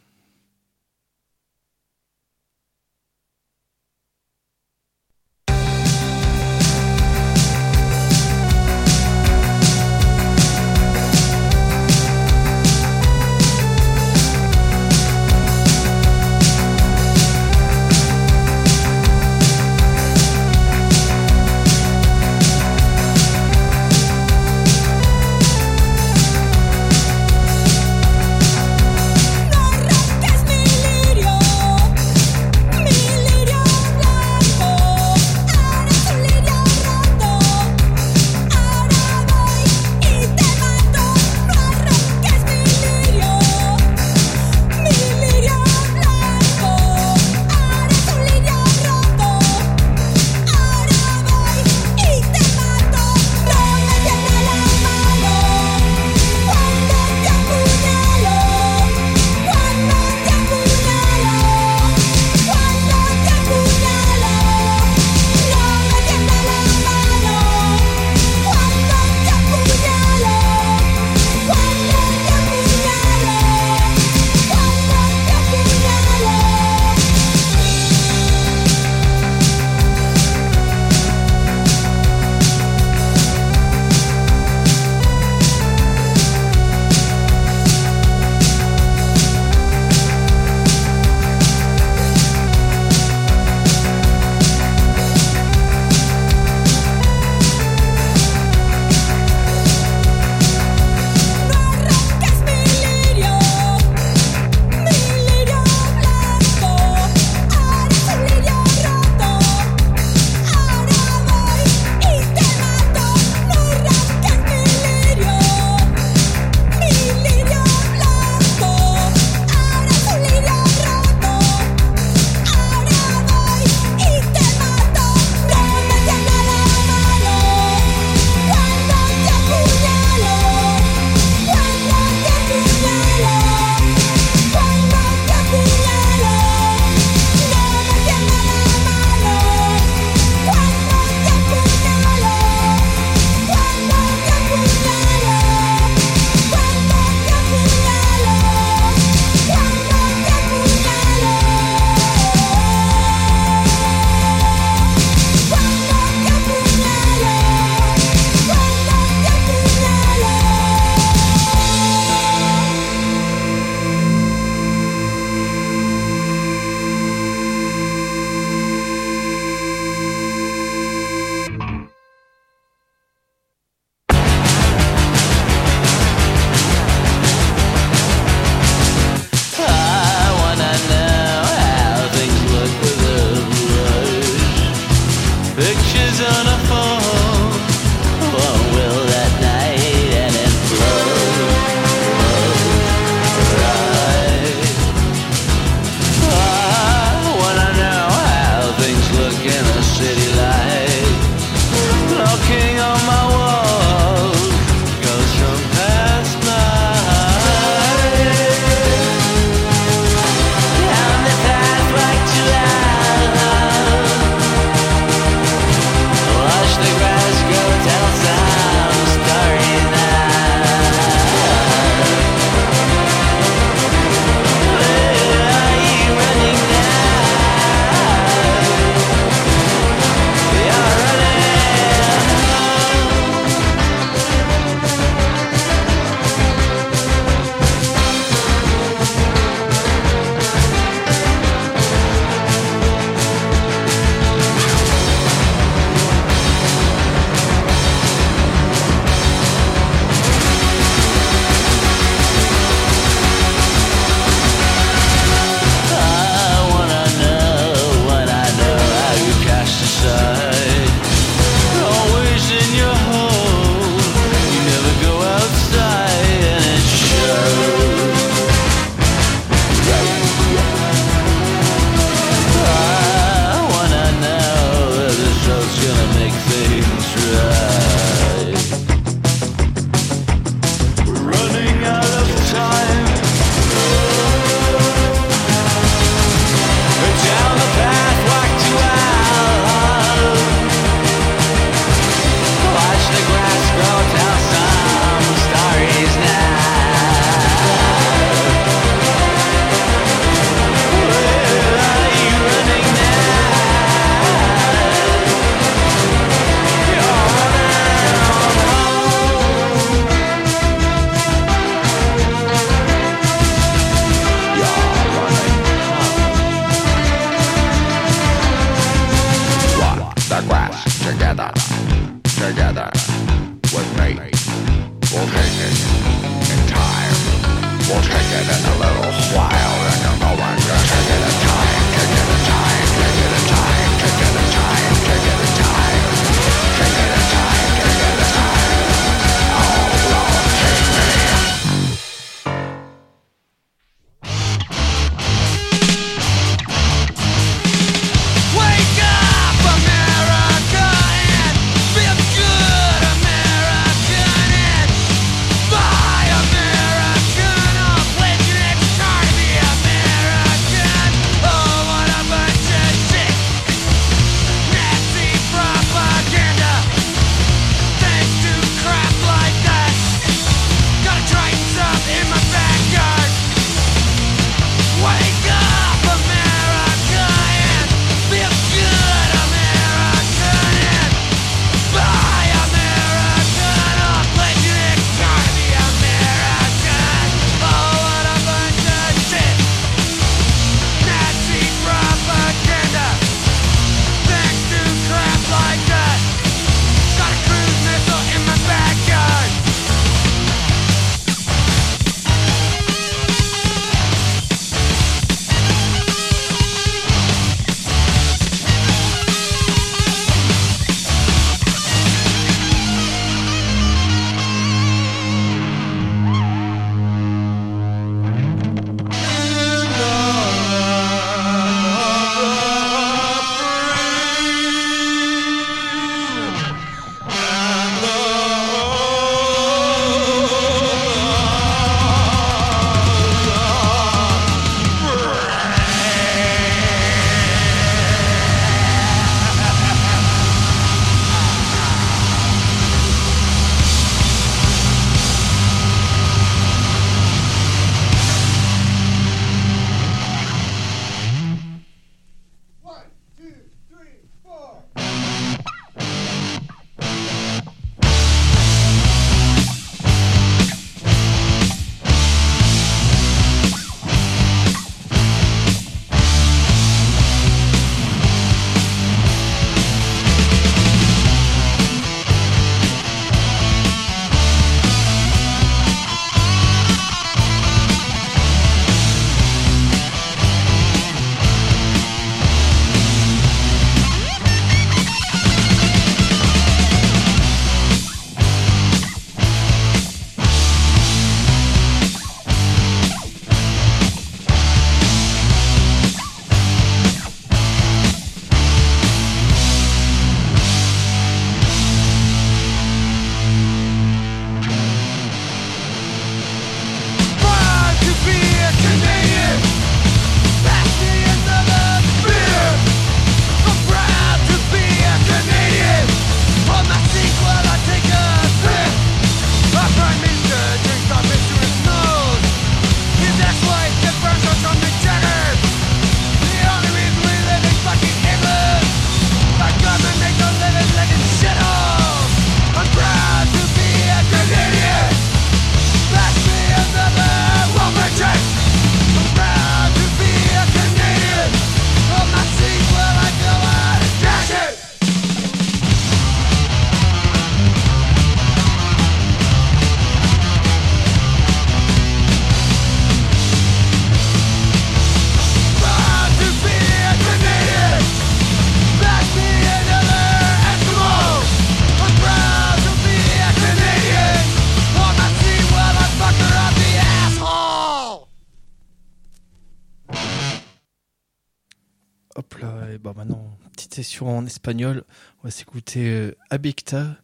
[574.50, 575.04] Espagnol.
[575.42, 577.16] On va s'écouter euh, Abecta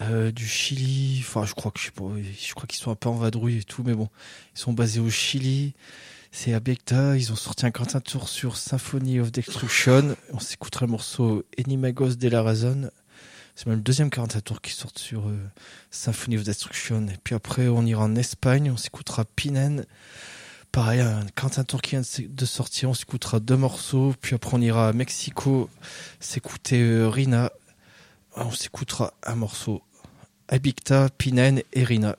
[0.00, 1.18] euh, du Chili.
[1.20, 3.94] Enfin, je crois que je crois qu'ils sont un peu en vadrouille et tout, mais
[3.94, 4.08] bon,
[4.54, 5.74] ils sont basés au Chili.
[6.32, 7.16] C'est Abecta.
[7.16, 10.16] Ils ont sorti un quintet tour sur Symphony of Destruction.
[10.32, 12.90] On s'écoutera le morceau Enimagos de la Razón.
[13.54, 15.38] C'est même le deuxième 40 tour qui sort sur euh,
[15.90, 17.06] Symphony of Destruction.
[17.06, 18.70] Et puis après, on ira en Espagne.
[18.72, 19.86] On s'écoutera Pinen
[20.74, 24.60] pareil, un Quentin Tour qui vient de sortir, on s'écoutera deux morceaux, puis après on
[24.60, 25.70] ira à Mexico
[26.18, 27.52] s'écouter euh, Rina,
[28.34, 29.82] on s'écoutera un morceau.
[30.48, 32.16] Abicta, Pinen et Rina.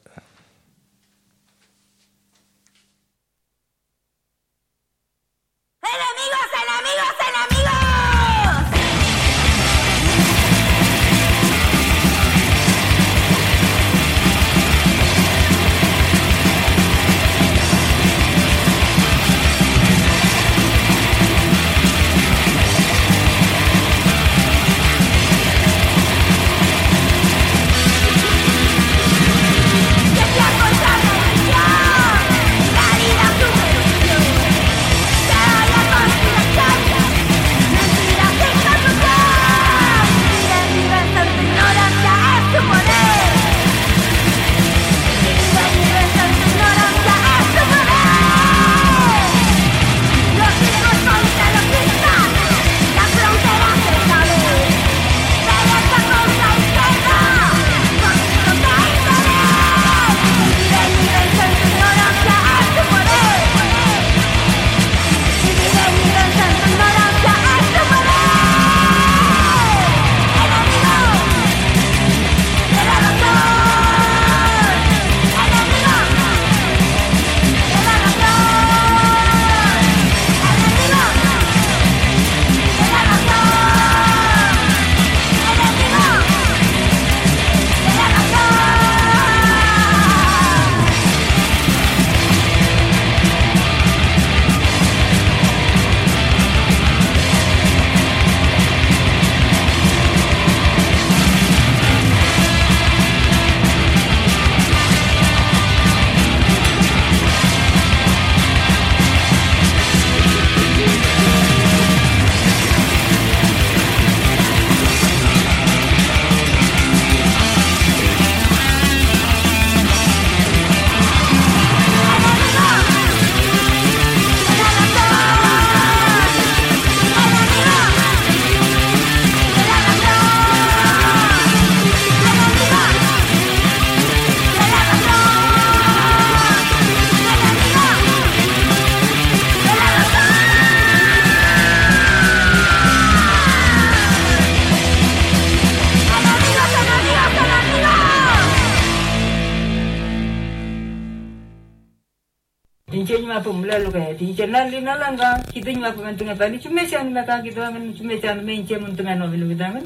[156.36, 159.16] ਤਾਂ ਨਹੀਂ ਚੁੰਮੇ ਚੰਦ ਮੈਂ ਕਹਾਂ ਕਿ ਦਵਾ ਮੈਂ ਚੁੰਮੇ ਚੰਦ ਮੈਂ ਇੰਚੇ ਮੁੰਤ ਮੈਂ
[159.16, 159.82] ਨੋ ਬਿਲੂ ਗਦਾ ਮੈਂ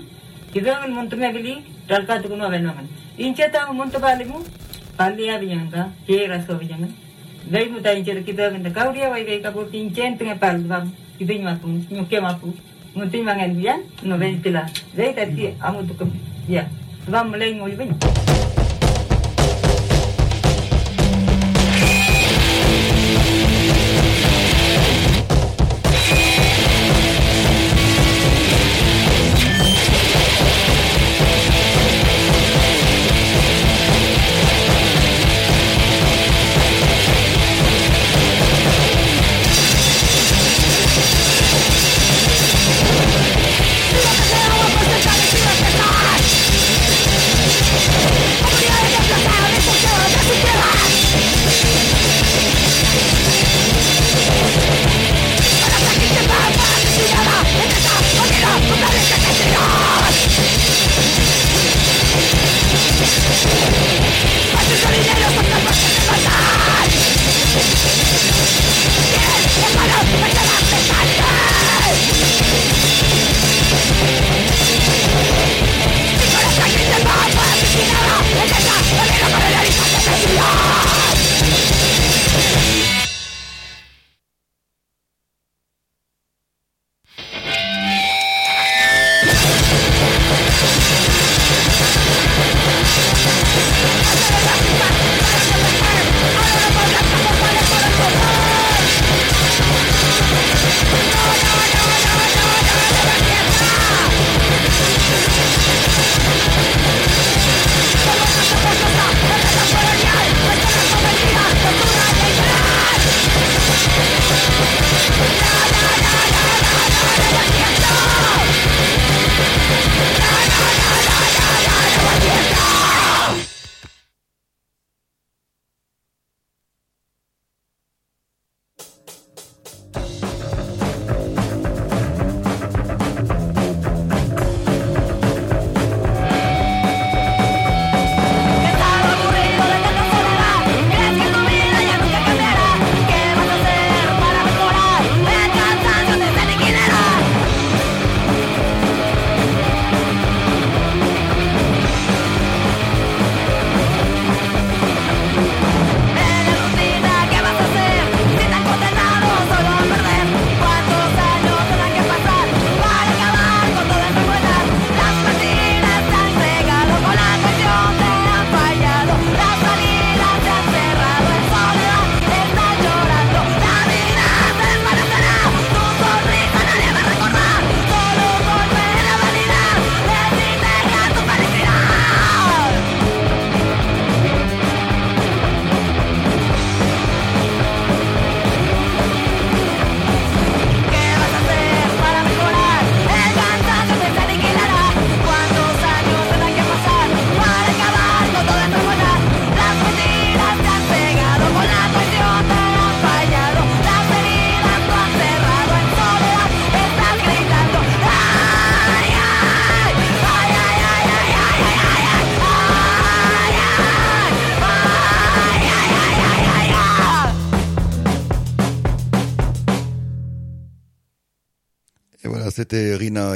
[0.54, 1.56] ਕਿਦਾ ਮੈਂ ਮੁੰਤ ਮੈਂ ਬਿਲੀ
[1.88, 2.84] ਟਲਕਾ ਤੁ ਨੋ ਵੈਨ ਮੈਂ
[3.20, 4.46] ਇੰਚੇ ਤਾਂ ਮੁੰਤ ਬਾਲੀ ਮੂ
[4.98, 6.88] ਪਾਲਿਆ ਵੀ ਆਂਦਾ ਕੇ ਰਸ ਹੋ ਵੀ ਜਾਂਦਾ
[7.52, 10.80] ਦੇ ਨੂੰ ਤਾਂ ਇੰਚੇ ਕਿਦਾ ਮੈਂ ਕਾਉੜੀਆ ਵਈ ਗਈ ਕਬੋ ਇੰਚੇ ਤੇ ਪਾਲ ਦਵਾ
[11.20, 12.54] ਕਿਦੇ ਨੂੰ ਮਾਪੂ ਨੂੰ ਕੇ ਮਾਪੂ
[12.98, 16.08] ਮੁੰਤ ਹੀ ਮੰਗੇ ਵੀ ਆ ਨੋ ਵੈਨ ਪਿਲਾ ਦੇ ਤਾਂ ਤੀ ਆਮੁ ਤੁਕ
[16.50, 16.64] ਯਾ
[17.08, 17.98] ਦਵਾ ਮਲੇ ਨੋ ਵੀ ਵੈਨ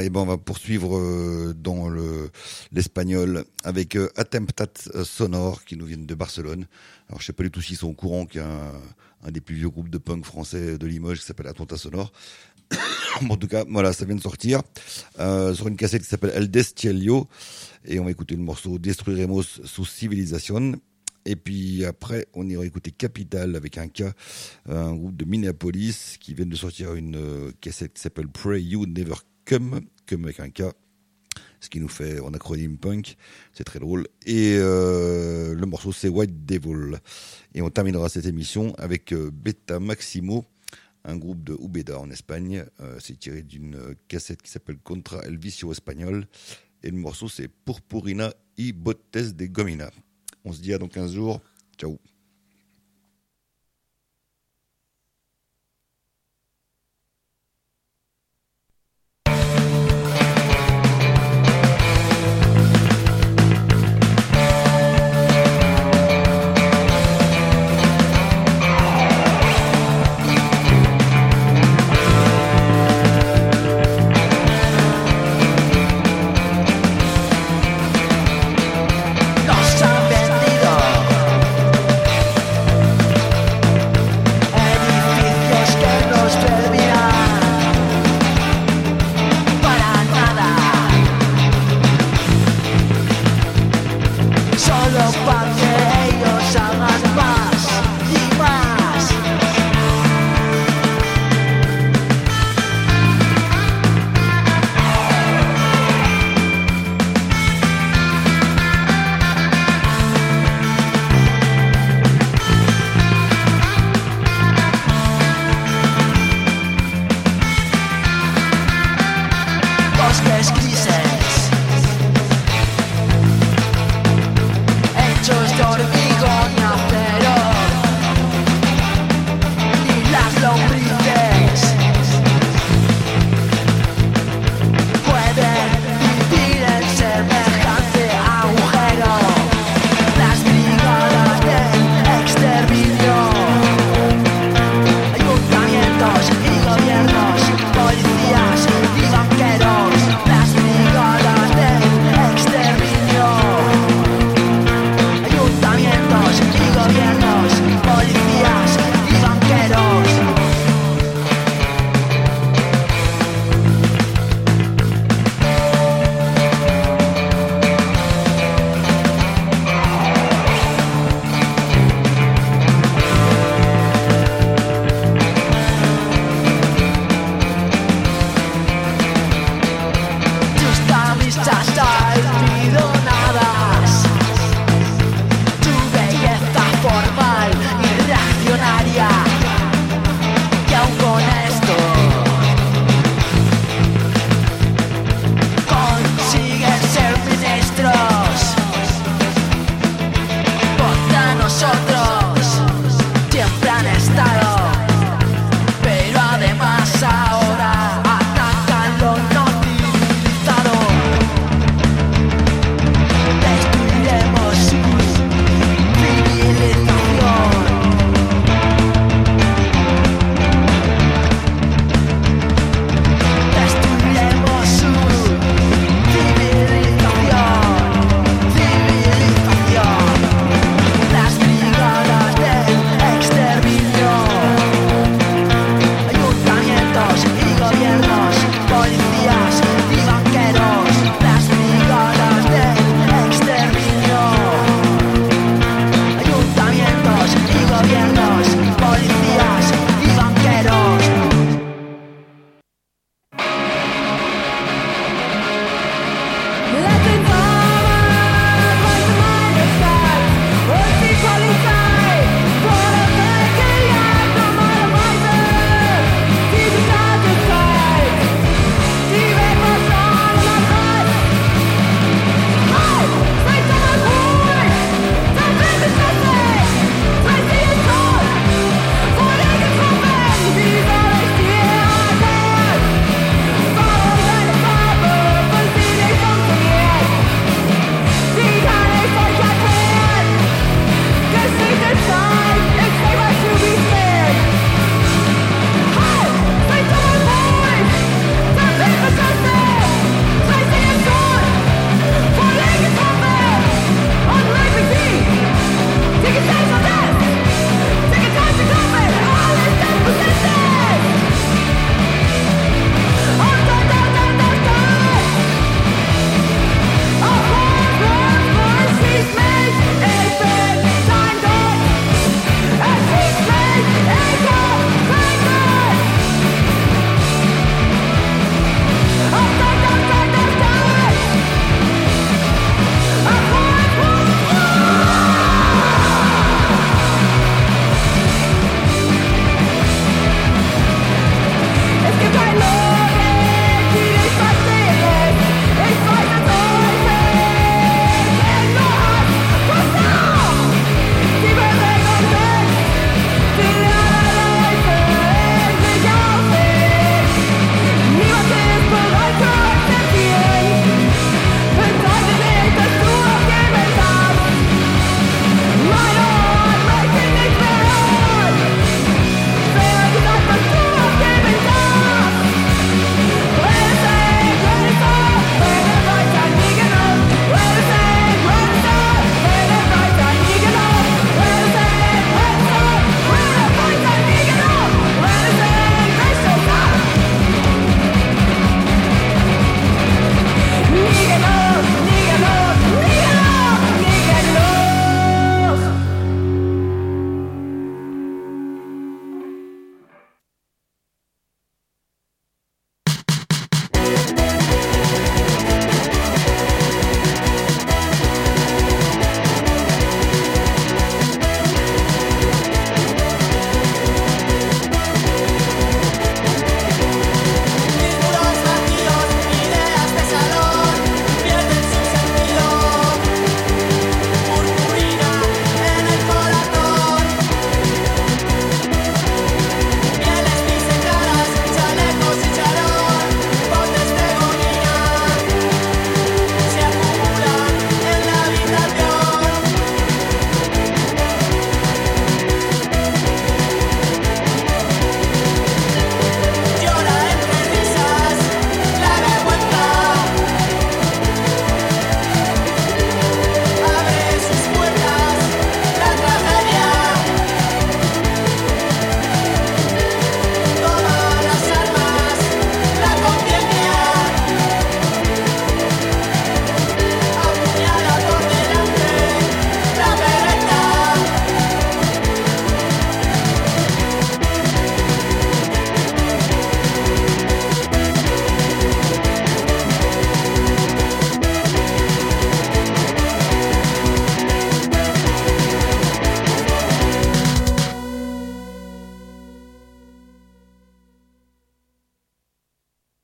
[0.00, 2.30] Et ben, on va poursuivre euh, dans le
[2.72, 4.72] l'espagnol avec euh, Attemptat
[5.04, 6.66] Sonore qui nous viennent de Barcelone.
[7.08, 8.42] Alors, je sais pas du tout s'ils sont au courant qu'il
[9.30, 12.12] des plus vieux groupes de punk français de Limoges qui s'appelle Attemptat Sonore.
[13.28, 14.62] en tout cas, voilà, ça vient de sortir
[15.18, 17.28] euh, sur une cassette qui s'appelle El Destielio.
[17.84, 20.72] Et on va écouter le morceau Destruiremos su Civilisation.
[21.26, 24.12] Et puis après, on ira écouter Capital avec un cas,
[24.66, 29.14] un groupe de Minneapolis qui vient de sortir une cassette qui s'appelle Pray You Never
[29.46, 30.72] Come, comme avec un cas,
[31.60, 33.16] ce qui nous fait en acronyme punk,
[33.52, 34.06] c'est très drôle.
[34.26, 36.98] Et euh, le morceau c'est White Devil.
[37.54, 40.44] Et on terminera cette émission avec euh, Beta Maximo,
[41.04, 42.64] un groupe de Ubeda en Espagne.
[42.80, 46.26] Euh, c'est tiré d'une cassette qui s'appelle Contra El Vicio Espagnol.
[46.82, 49.90] Et le morceau c'est Purpurina y Bottes de Gomina.
[50.44, 51.40] On se dit à dans 15 jours.
[51.78, 51.98] Ciao